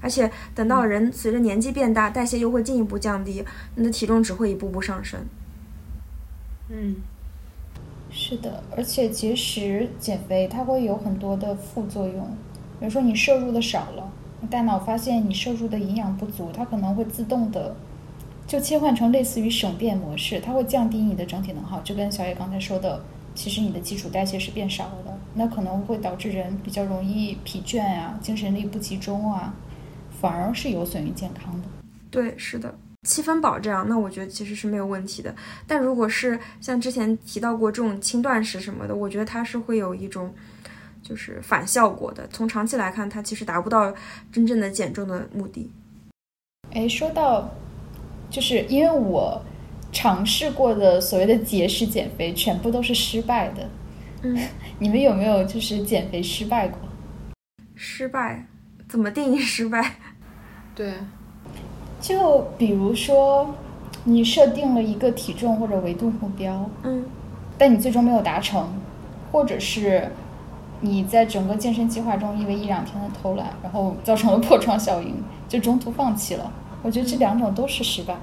[0.07, 3.43] 而且等到人随着年纪变大，代谢又会进一步降低，
[3.75, 5.19] 你的体重只会一步步上升。
[6.69, 6.95] 嗯，
[8.09, 12.25] 是的，而且节食减肥它会有很多的副作用，
[12.79, 14.09] 比如说你摄入的少了，
[14.49, 17.75] 大脑发现你摄入的营养不足，它可能会自动的
[18.47, 23.03] 就切换成类似于省电模式，它会降低你的整体能耗，就跟小野刚才说的。
[23.35, 29.53] 其实你的基础代谢是变少了的，那可能会导致人比较容易疲倦啊，精神力不集中啊，
[30.19, 31.67] 反而是有损于健康的。
[32.09, 35.33] 对，是的，七分饱这样，那我觉得其实是没有问题的。
[35.65, 40.33] 但如果是像之前提到过这种轻断食什么的，我觉得它是会有一种
[41.01, 42.27] 就是反效果的。
[42.27, 43.93] 从长期来看，它其实达不到
[44.31, 45.71] 真正的减重的目的。
[46.71, 47.49] 哎，说到，
[48.29, 49.41] 就是因为我。
[49.89, 53.69] 尝试过的所谓的节食减肥，全部都是失败的。
[54.21, 54.37] 嗯，
[54.77, 56.77] 你们有没有就是减肥失败过？
[57.73, 58.45] 失败？
[58.89, 59.95] 怎么定义失败？
[60.77, 60.93] 对，
[61.99, 63.55] 就比如说
[64.03, 67.03] 你设定了一个体重或者维度目标，嗯，
[67.57, 68.71] 但你最终没有达成，
[69.31, 70.11] 或者是
[70.81, 75.15] 你在整个健身计划中因为一两天的偷懒，然后造成了破窗效应，
[75.49, 76.53] 就中途放弃了。
[76.83, 78.15] 我觉得这两种都是失败。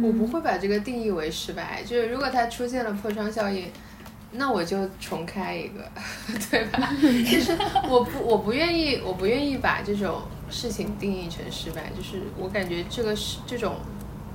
[0.00, 3.66] 我不会把这个定义为失败，就是如果它出现了破窗效应，
[4.32, 5.84] 那我就重开一个，
[6.50, 6.88] 对吧？
[7.02, 7.56] 就是
[7.88, 10.22] 我不我不愿意我不愿意把这种
[10.54, 13.78] 事情定义成失败，就是我感觉这个是这种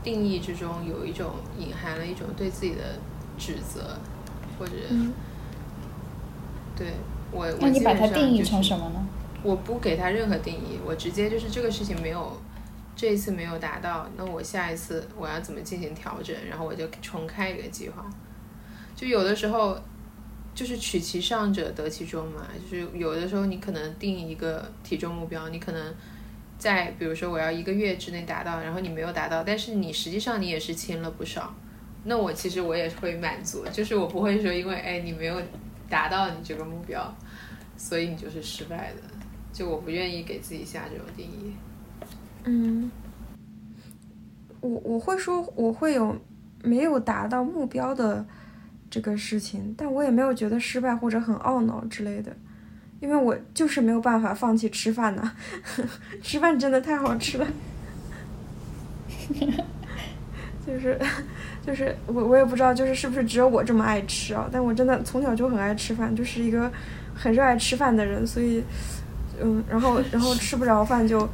[0.03, 2.99] 定义之中有一种隐含了一种对自己的
[3.37, 3.97] 指责，
[4.59, 4.73] 或者
[6.75, 6.87] 对
[7.31, 9.07] 我，那你把它定义成什么呢？
[9.41, 12.37] 我不给他任何定义，我直接就是这个事情没有，
[12.97, 16.35] 这一次没有达到，那我下一次我要怎么进行调整？
[16.49, 18.05] 然后我就重开一个计划。
[18.93, 19.79] 就有的时候，
[20.53, 25.93] 就是取其上者得其中嘛，就是有的时候你可能定一个体重目标，你可能
[26.57, 31.55] 在比如说我要一个月之内达到，然后你没有达到，但是你实际上你也是轻了不少。
[32.03, 35.41] 那我其实我也会满足，就是我不会说因为哎你没有
[35.89, 37.13] 达到你这个目标，
[37.77, 39.01] 所以你就是失败的。
[39.51, 41.53] 就我不愿意给自己下这种定义。
[42.45, 42.89] 嗯，
[44.61, 46.15] 我我会说我会有
[46.63, 48.25] 没有达到目标的
[48.89, 52.35] 这个事情，但我也没有觉得失败或者很懊恼之类的，
[52.99, 55.31] 因为我就是没有办法放弃吃饭呢。
[56.21, 57.47] 吃饭真的太好吃了，
[60.65, 60.99] 就是
[61.65, 66.71] 就是我我也不知道就是是不是只有我这么爱吃啊，但我真的从小就很爱吃饭，就是一个
[67.13, 68.63] 很热爱吃饭的人，所以。
[69.41, 71.25] 嗯，然后然后吃不着饭就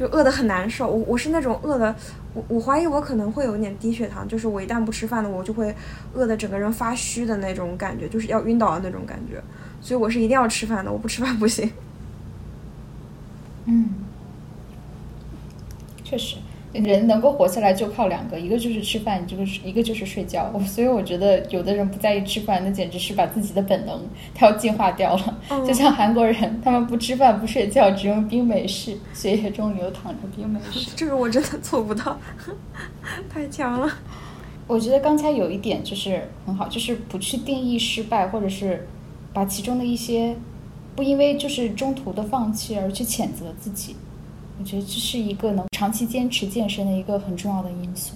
[0.00, 0.88] 就饿的很难受。
[0.88, 1.94] 我我是那种饿的，
[2.32, 5.74] 我我怀疑我可能会有点低血糖，就是我一旦不吃饭了，我就会
[6.14, 9.42] 饿的整个人发虚的那种感觉，就是要晕倒的那种感觉。
[9.82, 11.70] 所以我是一定要吃饭的，我不吃饭不行。
[13.66, 13.90] 嗯，
[16.02, 16.36] 确实。
[16.72, 20.52] 人能够活下来就靠两个，一个就是吃饭，这个是一个就是睡觉。
[20.64, 24.00] 所以我觉得有的人不在意吃饭，那简直是把自己的本能
[24.34, 25.38] 他要进化掉了。
[25.66, 30.90] 就像韩国人，他们不吃饭不睡觉，只用冰美式，血液中流淌着冰美式。
[30.94, 32.16] 这个我真的做不到，
[33.28, 33.92] 太强了。
[34.68, 38.86] 我觉得刚才有一点就是很好，就是不去定义失败，或者是
[39.32, 40.36] 把其中的一些
[40.94, 43.96] 不因为就是中途的放弃而去谴责自己。
[44.60, 48.14] 我觉得这是一个能长期坚持健身的一个很重要的因素。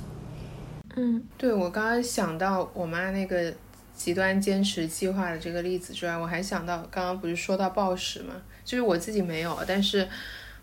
[0.94, 3.50] 嗯，对我刚刚想到我妈那个
[3.94, 8.34] 极端坚持计划的这个例子之外，我还想到刚刚不是说到暴食嘛？
[8.62, 10.06] 就是我自己没有，但是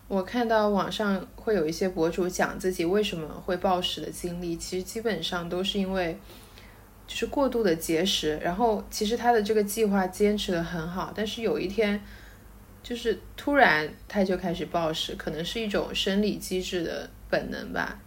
[0.06, 6.16] 我看到网上会有一些博主讲自己为什么会暴食的经历，其实基本上都是因为
[7.08, 12.00] 就是过度的节食，然后其实他的这个计划坚持的很好，但是有一天。
[12.82, 17.98] 就是突然他就开始暴食，可能是一种生理机制的本能吧。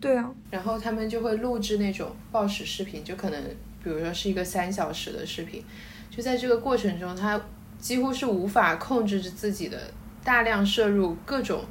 [0.00, 3.42] 对啊，然后他们就会录制那种暴食视频，就可能
[3.82, 5.64] 比如说是一个三小时的视频，
[6.10, 7.40] 就在这个过程中，他
[7.78, 9.78] 几乎是无法控制着自己的
[10.24, 11.64] 大量摄入各种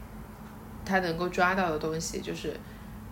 [0.85, 2.53] 他能够抓到的东西，就是。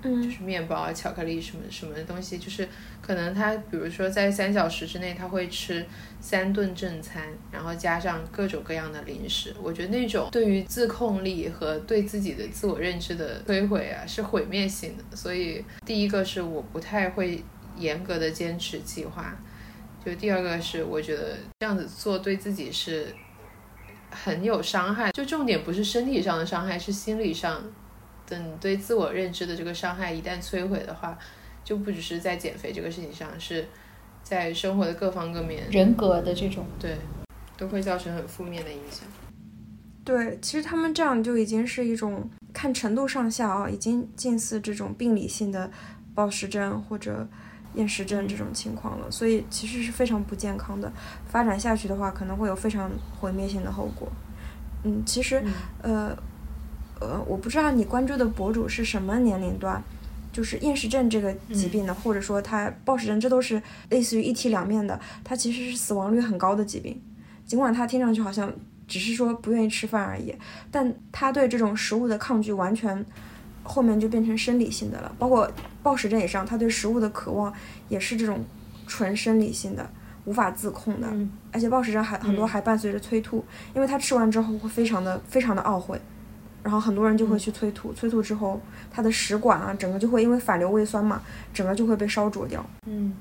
[0.02, 2.68] 就是面包啊、巧克力什么什么的东西，就是
[3.02, 5.86] 可能他，比如说在三小时之内，他会吃
[6.20, 9.54] 三顿正餐，然后加上各种各样的零食。
[9.62, 15.16] 我觉得那种对于自控力和对自己的自我认知的摧毁啊，是毁灭性的。
[15.16, 17.44] 所以第一个是我不太会
[17.78, 19.38] 严格的坚持计划，
[20.04, 23.14] 就第二个是我觉得这样子做对自己是
[24.10, 25.12] 很有伤害。
[25.12, 27.62] 就重点不是身体上的伤害，是心理上。
[28.32, 31.20] 等对自我认知的这个伤害一旦摧毁的话，
[31.66, 33.68] 就不只是在减肥这个事情上，是
[34.24, 36.96] 在生活的各方各面，人格的这种对，
[37.58, 39.06] 都会造成很负面的影响。
[40.06, 45.70] 对，其实他们这样就已经是一种看程度上下啊，已经近似这种病理性的
[46.16, 47.28] 暴食症或者
[47.76, 50.90] 厌食症这种情况了，所以其实是非常不健康的。
[51.28, 54.10] 发展下去的话，可能会有非常毁灭性的后果。
[54.86, 55.44] 嗯，其实
[55.82, 56.18] 呃。
[57.02, 59.84] 呃，我不知道你关注的博主是什么年龄段，
[60.32, 64.98] 就是厌食症这个疾病的，或者说他暴食症，这都是类似于一体两面的。
[65.24, 67.02] 它其实是死亡率很高的疾病，
[67.46, 68.54] 尽管他听上去好像
[68.88, 70.34] 只是说不愿意吃饭而已，
[70.70, 73.04] 但他对这种食物的抗拒完全
[73.64, 75.12] 后面就变成生理性的了。
[75.18, 75.50] 包括
[75.82, 77.52] 暴食症以上，他对食物的渴望
[77.90, 78.40] 也是这种
[78.86, 79.90] 纯生理性的，
[80.26, 81.08] 无法自控的。
[81.52, 83.44] 而且暴食症还很多还伴随着催吐，
[83.74, 86.00] 因为他吃完之后会非常的非常的懊悔。
[86.64, 91.22] 然后很多人就会去催吐，催吐之后，他的食管啊，整个就会因为反流胃酸嘛，
[91.54, 93.14] 整个就会被烧灼掉，嗯，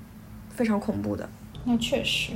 [0.50, 1.28] 非常恐怖的。
[1.64, 2.32] 那确实，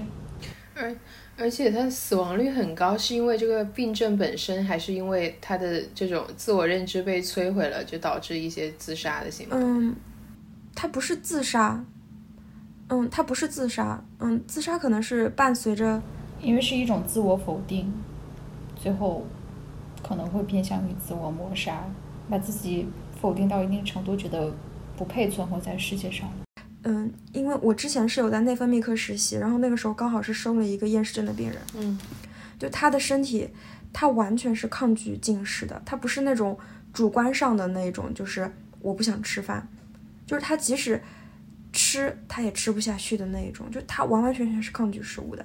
[0.74, 0.96] 而
[1.36, 9.56] 而且他死亡率很高，是因为这个病症本身，还是因为他的这种自我认知被摧毁了，就导致一些自杀的行为？
[9.56, 9.94] 嗯，
[10.74, 11.84] 他不是自杀，
[12.88, 16.02] 嗯，他不是自杀，嗯，自杀可能是伴随着，
[16.40, 17.92] 因为是一种自我否定，
[18.74, 19.26] 最后。
[20.06, 21.84] 可能会偏向于自我抹杀，
[22.28, 22.86] 把自己
[23.20, 24.52] 否定到一定程度，觉得
[24.96, 26.28] 不配存活在世界上。
[26.82, 31.58] 嗯，因为我之前是有在内分泌科实习，然后那个时候刚好是收了一个厌食症的病人。
[31.74, 31.98] 嗯，
[32.58, 33.48] 就他的身体，
[33.90, 36.58] 他完全是抗拒进食的，他不是那种
[36.92, 39.66] 主观上的那种，就是我不想吃饭，
[40.26, 41.02] 就是他即使
[41.72, 45.44] 吃他也吃不下去的那一种，就他完完全全是抗拒食物的。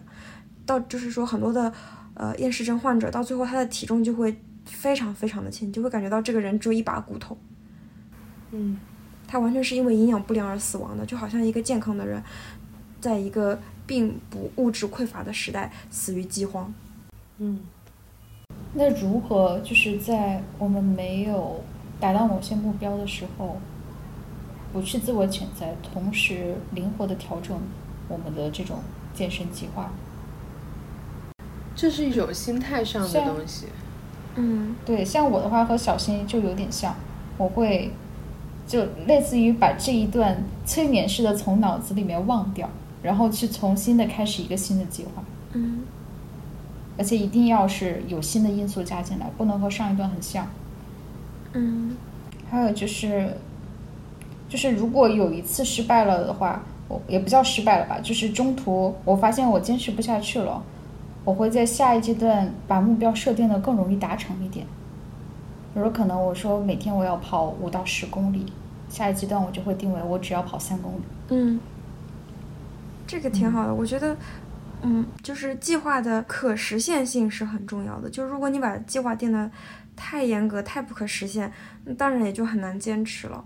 [0.66, 1.74] 到就是说很多的
[2.16, 4.38] 呃厌食症患者到最后他的体重就会
[4.70, 7.38] 非常非常的轻，就会感觉到这个人只有一把骨头。
[8.52, 8.80] 嗯，
[9.28, 12.24] 他完全是因为营养不良而死亡的，就好像一个健康的人，
[13.02, 16.74] 在一个并不物质匮乏的时代死于饥荒。
[17.38, 17.60] 嗯，
[18.74, 21.64] 那如何就是在我们没有
[22.00, 23.60] 达到某些目标的时候，
[24.72, 27.60] 不去自我谴责，同时灵活的调整
[28.08, 28.80] 我们的这种
[29.14, 29.92] 健身计划？
[31.76, 33.68] 这是一种心态上的东西。
[34.40, 34.76] 嗯。
[34.86, 36.96] 对，像我的话和小新就有点像，
[37.38, 37.92] 我会
[38.66, 42.70] 就类似于把这一段催眠式的从脑子里面忘掉，
[43.04, 45.24] 然后去重新的开始一个新的计划，
[45.54, 45.82] 嗯。
[46.98, 50.48] 而且一定要是有新的因素加进来，不能和上一段很像。
[51.54, 51.96] 嗯。
[52.50, 53.38] 还有就是，
[54.50, 60.62] 就是如果有一次失败了的话，我也不叫失败了吧，就是中途我发现我坚持不下去了，
[61.24, 64.66] 我会在下一阶段把目标设定的更容易达成一点。
[65.74, 68.52] 比如可能我说每天我要跑五到十公里，
[68.90, 71.02] 下一阶段我就会定为我只要跑三公里。
[71.30, 71.60] 嗯，
[73.06, 74.16] 这个挺好的，我觉得。
[74.82, 78.10] 嗯，就是计划的可实现性是很重要的。
[78.10, 79.52] 就如果你把计划定的
[79.94, 81.52] 太严格、太不可实现，
[81.84, 83.44] 那当然也就很难坚持了。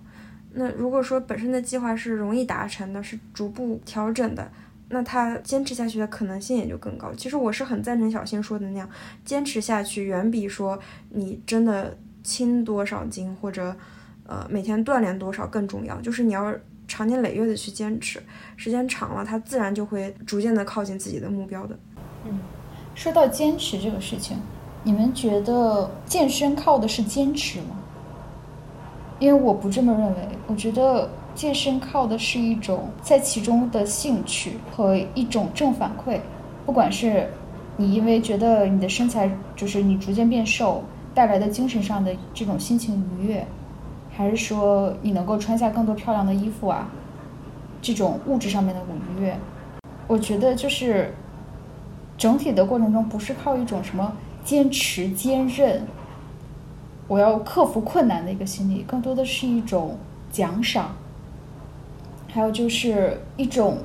[0.53, 4.47] 那如果说本身的计划是容易达成的，是逐步调整的，
[4.89, 7.11] 那他坚持下去的可能性也就更高。
[7.15, 8.89] 其实我是很赞成小新说的那样，
[9.25, 10.77] 坚持下去远比说
[11.09, 13.75] 你真的轻多少斤或者
[14.27, 15.99] 呃每天锻炼多少更重要。
[16.01, 16.53] 就是你要
[16.87, 18.21] 长年累月的去坚持，
[18.55, 21.77] 时间长了，他自然就会逐渐的靠近自己的目标的。
[22.25, 22.39] 嗯
[22.95, 24.37] 说到坚持这个事情，
[24.83, 27.79] 你们觉得健身靠的是坚持吗？
[29.19, 36.19] 因为我不这么认为，我觉得健身靠的是一种在其中的兴趣和一种正反馈，
[36.65, 37.27] 不管是
[37.75, 43.45] 你因为觉得你的身材就是你逐渐变瘦带来的精神上的这种心情愉悦，
[44.11, 46.87] 还是说你能够穿下更多漂亮的衣服啊，
[47.81, 48.81] 这种物质上面的
[49.17, 49.35] 愉悦，
[50.07, 51.13] 我觉得就是
[52.17, 55.85] 整体的过程中不是靠一种什么坚持坚韧，
[57.07, 59.97] 我要克服困难的一个心理，更多的是一种
[60.31, 60.95] 奖赏，
[62.33, 63.77] 还有就是一种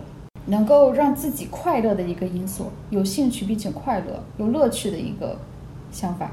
[0.47, 5.39] 能够让自己快乐的一个因素，有兴趣并且快乐、有乐趣的一个
[5.93, 6.31] 想法。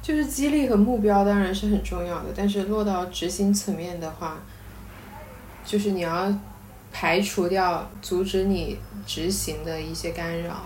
[0.00, 4.38] 就是激励和目标当然是很重要的，但是落到执行层面的话，
[5.64, 6.32] 就是你要
[6.92, 10.62] 排除掉阻止你执行的一些干扰。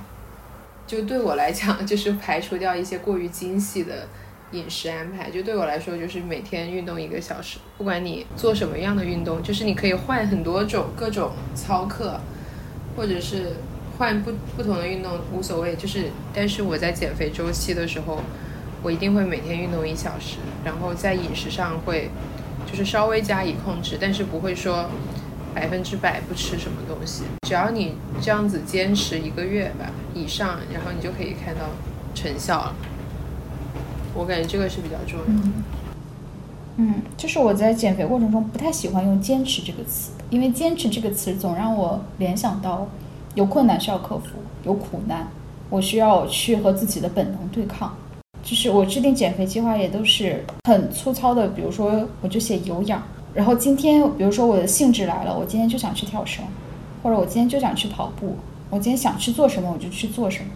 [0.86, 4.06] 就对我来讲，就是排除掉一些过于精细的
[4.52, 5.30] 饮食安排。
[5.30, 12.20] 就对我来说，就是每天运动一个小时，不管你做什么样的运动，就是你可以换很多种各种操课，
[12.96, 13.56] 或者是
[13.98, 15.74] 换不不同的运动无所谓。
[15.76, 18.20] 就是，但是我在减肥周期的时候。
[18.84, 22.10] 我一定会每天运动一小时，然后在饮食上会
[22.68, 24.90] 就是稍微加以控制，但是不会说
[25.54, 27.22] 百分之百不吃什么东西。
[27.46, 31.60] 只要你这样子坚持一个月吧以上，然后你就可以看到
[32.12, 32.74] 成效了。
[34.14, 35.32] 我感觉这个是比较重要的。
[35.32, 35.52] 嗯，
[36.76, 42.86] 嗯，就是我在减肥过程中不太喜欢用“坚持”这个词，因为“坚持”这个词总让我联想到
[43.34, 44.24] 有困难需要克服，
[44.64, 45.28] 有苦难，
[45.70, 47.94] 我需要去和自己的本能对抗。
[48.42, 53.00] 就是我制定减肥计划也都是很粗糙的，比如说我就写有氧，
[53.34, 56.44] 然后今天比如说我的兴致来了，我今天就想去跳绳，
[57.02, 58.36] 或者我今天就想去跑步，
[58.68, 60.50] 我今天想去做什么我就去做什么，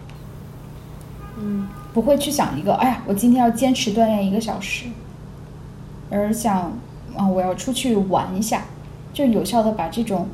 [1.38, 4.84] 嗯，不会去想一个哎呀我今天要坚持锻炼一个小时，
[6.10, 6.78] 而想
[7.16, 8.66] 啊我要出去玩一下，
[9.14, 10.28] 就有效的把这种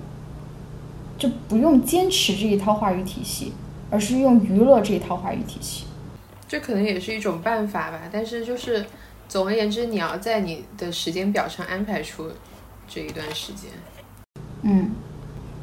[1.16, 3.52] 就不用坚持这一套话语体系，
[3.90, 5.84] 而是用娱乐这一套话语体系。
[6.48, 8.84] 这可能也是一种办法吧，但是就是
[9.28, 12.28] 总而言之，你要在你的时间表上安排出
[12.88, 13.70] 这一段时间。
[14.62, 14.90] 嗯，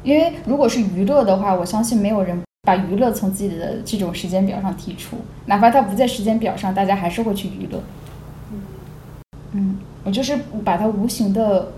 [0.02, 5.16] 因为如果是娱乐的话，我相信没有人把娱乐从自己的这种时间表上剔除，
[5.46, 7.82] 哪怕它不在时间表上，大家还是会去娱乐。
[9.52, 11.72] 嗯，我就是把它无形的，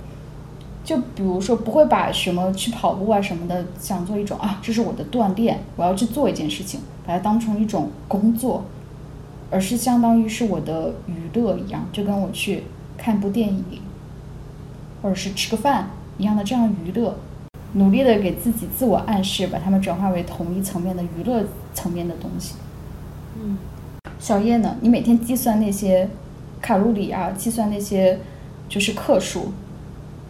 [0.85, 8.65] 就比如说不会把什么去跑步啊什么的，想做一种啊，这是我的锻炼，我要去做一件事情，把它当成一种工作。
[9.51, 12.65] 而是相当于是我的娱乐一样，就跟我去
[12.97, 13.83] 看部电影，
[15.03, 17.15] 或者是吃个饭一样的这样娱乐，
[17.75, 21.45] 努力的给自己自我暗示，把它们转化为同一层面的娱乐
[21.75, 22.55] 层面的东西。
[23.43, 23.57] 嗯，
[24.19, 24.77] 小叶呢？
[24.81, 26.09] 你每天计算那些
[26.61, 28.19] 卡路里啊，计算那些
[28.69, 29.53] 就是克数，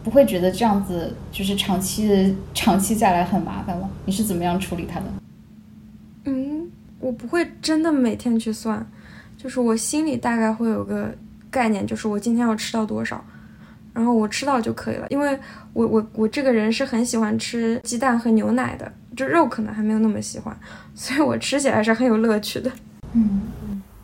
[0.02, 3.89] 不会觉得这样子就是长期长期下来很麻烦吗？
[4.05, 5.06] 你是怎么样处理它的？
[6.24, 6.70] 嗯，
[7.01, 8.85] 我我不会真的每天去算，
[9.36, 11.14] 就是我心里大概会有个
[11.51, 13.23] 概念，就是我今天要吃到多少，
[13.93, 15.06] 然后我吃到就可以了。
[15.10, 15.39] 因为
[15.73, 20.56] 我我我这个人是很喜欢吃鸡蛋和牛奶的，就肉可能还没有那么喜欢，
[20.94, 22.70] 所以我吃起来是很有乐趣的。
[23.12, 23.43] 嗯，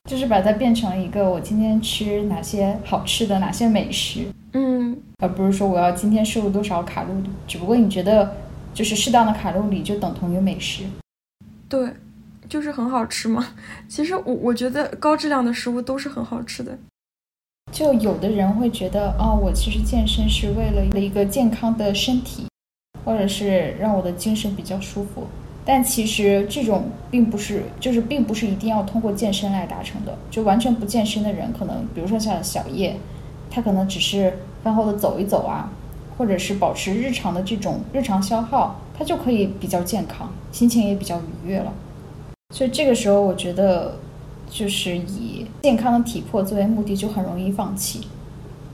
[0.05, 7.31] 就是把它变成一个我今天吃哪些好吃的哪些美食，嗯，而不是说我要今天摄入多少卡路里。
[7.47, 8.37] 只不过你觉得
[8.75, 10.85] 就是适当的卡路里就等同于美食。
[11.69, 11.91] 对，
[12.49, 13.47] 就是很好吃嘛。
[13.89, 16.79] 其实我我觉得高质量的食物都是很好吃的。
[17.71, 22.47] 就有的人会觉得，哦，我其实健身是为了一个健康的身体，
[23.05, 25.27] 或者是让我的精神比较舒服。
[25.65, 30.17] 但其实这种并不是，就是并不是一定要通过健身来达成的。
[30.31, 32.97] 就完全不健身的人，可能比如说像小叶，
[33.51, 35.71] 他可能只是饭后的走一走啊，
[36.17, 41.71] 或者是保持日常的这种日常消耗，他就可以比较健康，心情也比较愉悦了。
[42.55, 43.95] 所以这个时候，我觉得
[44.51, 48.09] 就是以健康的体魄作为目的，就很容易放弃，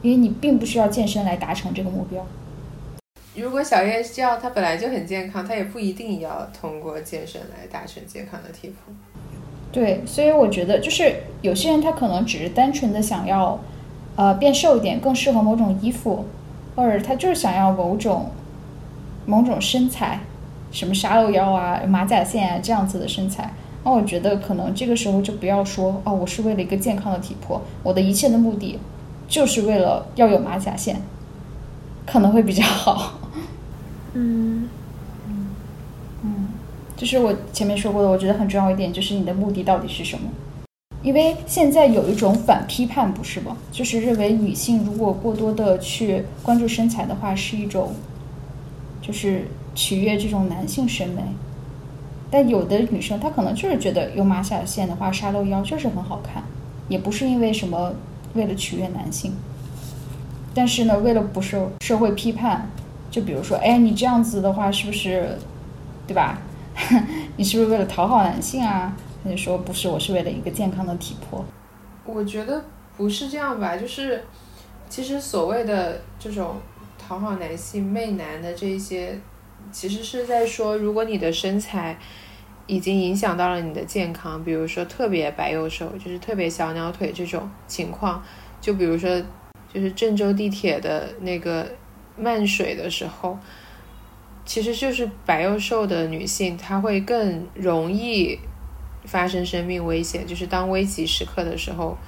[0.03, 2.25] 因为你并不需要健身来达成这个目标。
[3.37, 8.95] 如果小叶这样，他本来就很健康，他也不一定要通过健身来达成健康的体魄。
[9.73, 13.59] 对，所以我觉得就是有些人他可能只是单纯的想要，
[14.15, 16.27] 呃，变瘦一点，更适合某种衣服，
[16.77, 18.31] 或者他就是想要某种
[19.27, 20.21] 某种身材，
[20.71, 23.53] 什么沙漏腰啊、马甲线啊这样子的身材。
[23.85, 28.79] 那我觉得可能这个时候就不要说哦，我是为了一个健康的体魄，我的一切的目的
[29.29, 31.03] 就是为了要有马甲线，
[32.07, 33.19] 可能会比较好。
[34.15, 34.69] 嗯
[35.29, 35.47] 嗯
[36.25, 36.49] 嗯，
[36.97, 40.31] 就是我前面说过的，我觉得很重要一点就是你的目的到底是什么？
[41.03, 43.59] 因为现在有一种反批判，不是吗？
[43.71, 47.93] 就是认为女性如果过多的去关注身材的话，是一种
[49.03, 51.23] 就是取悦这种男性审美。
[52.35, 56.43] 但有的女生她可能就是觉得有马甲线的话，沙漏腰就是很好看，
[56.89, 57.95] 也不是因为什么
[58.35, 59.33] 为了取悦男性。
[60.53, 62.69] 但是呢，为了不受社会批判。
[63.11, 65.39] 就比如说，哎，你这样子的话，是不是，
[66.05, 66.37] 对吧？
[67.39, 68.93] 你是不是为了讨好男性啊？
[69.23, 71.45] 他就说不是，我是为了一个健康的体魄。
[72.05, 72.65] 我觉得
[72.97, 74.25] 不是这样吧，就是
[74.89, 76.57] 其实所谓的这种
[76.99, 79.17] 讨好男性、媚男的这些，
[79.71, 81.97] 其实是在说，如果你的身材
[82.67, 88.23] 已经影响到了你的健康，比如说特别白又瘦，就是特别小鸟腿这种情况，
[88.61, 89.23] 就比如说，
[89.73, 91.67] 就是郑州地铁的那个。
[92.17, 93.37] 漫水的时候，
[94.45, 98.39] 其实就是白又瘦的女性，她会更容易
[99.05, 100.25] 发生生命危险。
[100.25, 101.99] 就是当危急时刻的时候，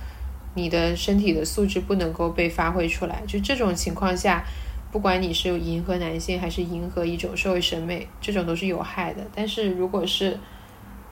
[0.54, 3.20] 你的身体的素质不能够被发挥出来。
[3.26, 4.44] 就这种情况下，
[4.90, 9.26] 不管你是迎合男性还是迎合一种社会审美，这种都是有害的。
[9.34, 10.38] 但是如果是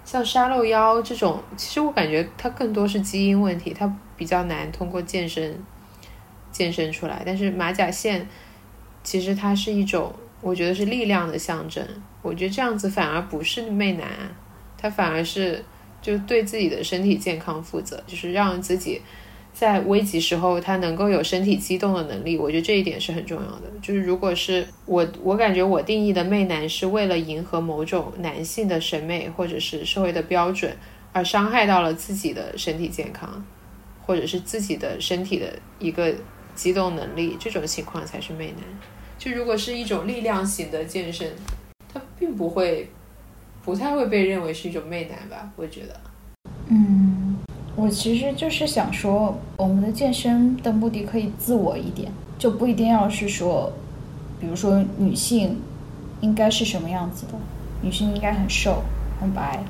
[0.05, 5.63] 像沙漏腰这种，其实我感觉它更多是基因问题，它比较难通过健身
[6.51, 7.23] 健身出来。
[7.27, 8.29] 但是马甲线。
[9.07, 10.11] 其实它是一种，
[10.41, 11.87] 我觉得是力量的象征。
[12.23, 14.09] 我觉得这样子反而不是媚男，
[14.79, 15.63] 他反而是
[16.01, 19.03] 就对自己的身体健康负责，就是让自己
[19.55, 22.37] 在危急时候他能够有身体机动的能力。
[22.37, 23.63] 我觉得这一点是很重要的。
[23.81, 30.77] 就是如果是我，我感觉我定义的媚男是为了迎合某种男性的审美或者是社会的标准，
[31.13, 33.45] 而伤害到了自己的身体健康，
[34.05, 36.13] 或者是自己的身体的一个
[36.55, 38.65] 机动能力，这种情况才是媚男。
[39.17, 41.31] 就如果是一种力量型的健身，
[41.93, 42.91] 它并不会，
[43.65, 45.49] 不太会被认为是一种媚男吧？
[45.57, 46.01] 我觉得。
[46.69, 47.04] 嗯，
[47.85, 53.71] 我其实就是想说，我们的健身的目的可以自我一点，就不一定要是说，
[54.41, 55.61] 比如说女性
[56.23, 57.33] 应该是什么样子的，
[57.83, 58.83] 女性应该很瘦、
[59.21, 59.63] 很白，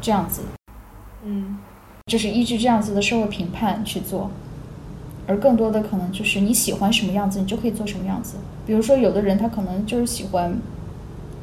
[0.00, 0.40] 这样子。
[1.22, 1.58] 嗯，
[2.06, 4.30] 就是依据这样子的社会评判去做。
[5.26, 8.36] 而更多的可能就是你喜欢什么样子，你就可以做什么样子。
[8.66, 10.56] 比如说，有的人他可能就是喜欢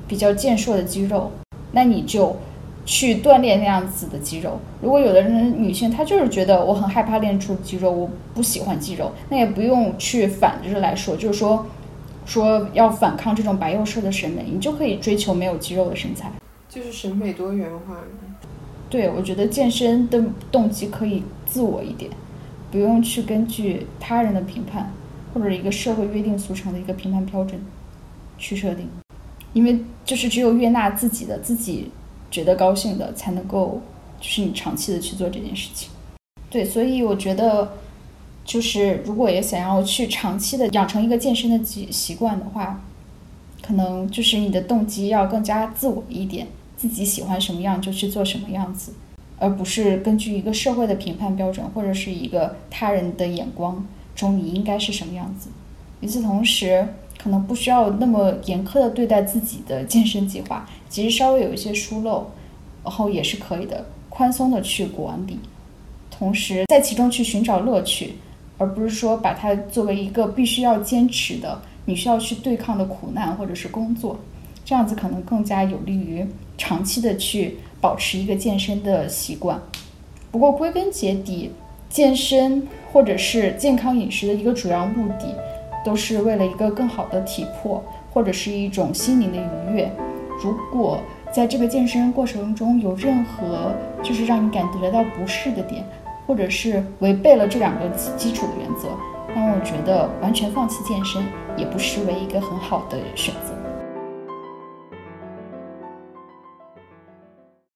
[0.08, 1.32] 比较健硕的肌肉，
[1.72, 2.36] 那你就
[2.90, 4.60] 去锻炼那样子的肌肉。
[4.82, 11.68] 如果有的人女性她就是觉得我很害怕练出肌肉，我不喜欢肌肉，那也不用去反着来说，就是说
[12.26, 16.32] 说要反抗这种白幼瘦的审美，你就可以追求没有肌肉的身材，
[16.68, 17.98] 就是审美多元化。
[18.90, 20.20] 对，我觉得健身的
[20.52, 22.10] 动机可以自我一点。
[22.72, 24.92] 不用去根据他人的评判，
[25.32, 27.62] 或者一个社会约定俗成的一个评判标准
[28.40, 28.88] 去设定，
[29.54, 31.92] 因为就是只有悦纳自己的、自己
[32.32, 33.82] 觉得高兴的，才能够
[34.20, 35.90] 就是你长期的去做这件事情。
[36.50, 37.74] 对，所以我觉得，
[38.44, 42.82] 就是如果也想要去长期的养成一个健身的习习惯的话，
[43.62, 48.94] 可能就是你的动机要更加自我一点，自己喜欢什么样就去做什么样子，
[49.38, 53.86] 而不是根据一个社会的评判标准或者是一个他人的眼光
[54.16, 55.50] 中你应该是什么样子。
[56.02, 56.88] 与此同时，
[57.22, 62.28] 可能不需要那么严苛的对待自己的健身计划，其实稍微有一些疏漏，
[62.84, 65.38] 然后也是可以的，宽松的去管理，
[66.10, 68.16] 同时在其中去寻找乐趣，
[68.58, 74.18] 而不是说把它作为一个必须要坚持的、你需要去对抗的苦难或者是工作，
[74.64, 76.26] 这样子可能更加有利于
[76.58, 79.60] 长期的去保持一个健身的习惯。
[80.32, 81.52] 不过归根结底，
[81.90, 85.36] 健身或者是健康饮食的一个主要目的。
[85.84, 87.84] 都是为了一个更好的体魄，
[88.14, 89.92] 或者是一种心灵的愉悦。
[90.42, 91.00] 如果
[91.32, 95.84] 在这个健身过程中有任何就是让你感觉到不适的点，
[96.26, 98.88] 或者是违背了这两个基础的原则，
[99.36, 101.24] 那我觉得完全放弃健身
[101.58, 103.59] 也不失为一个很好的选择。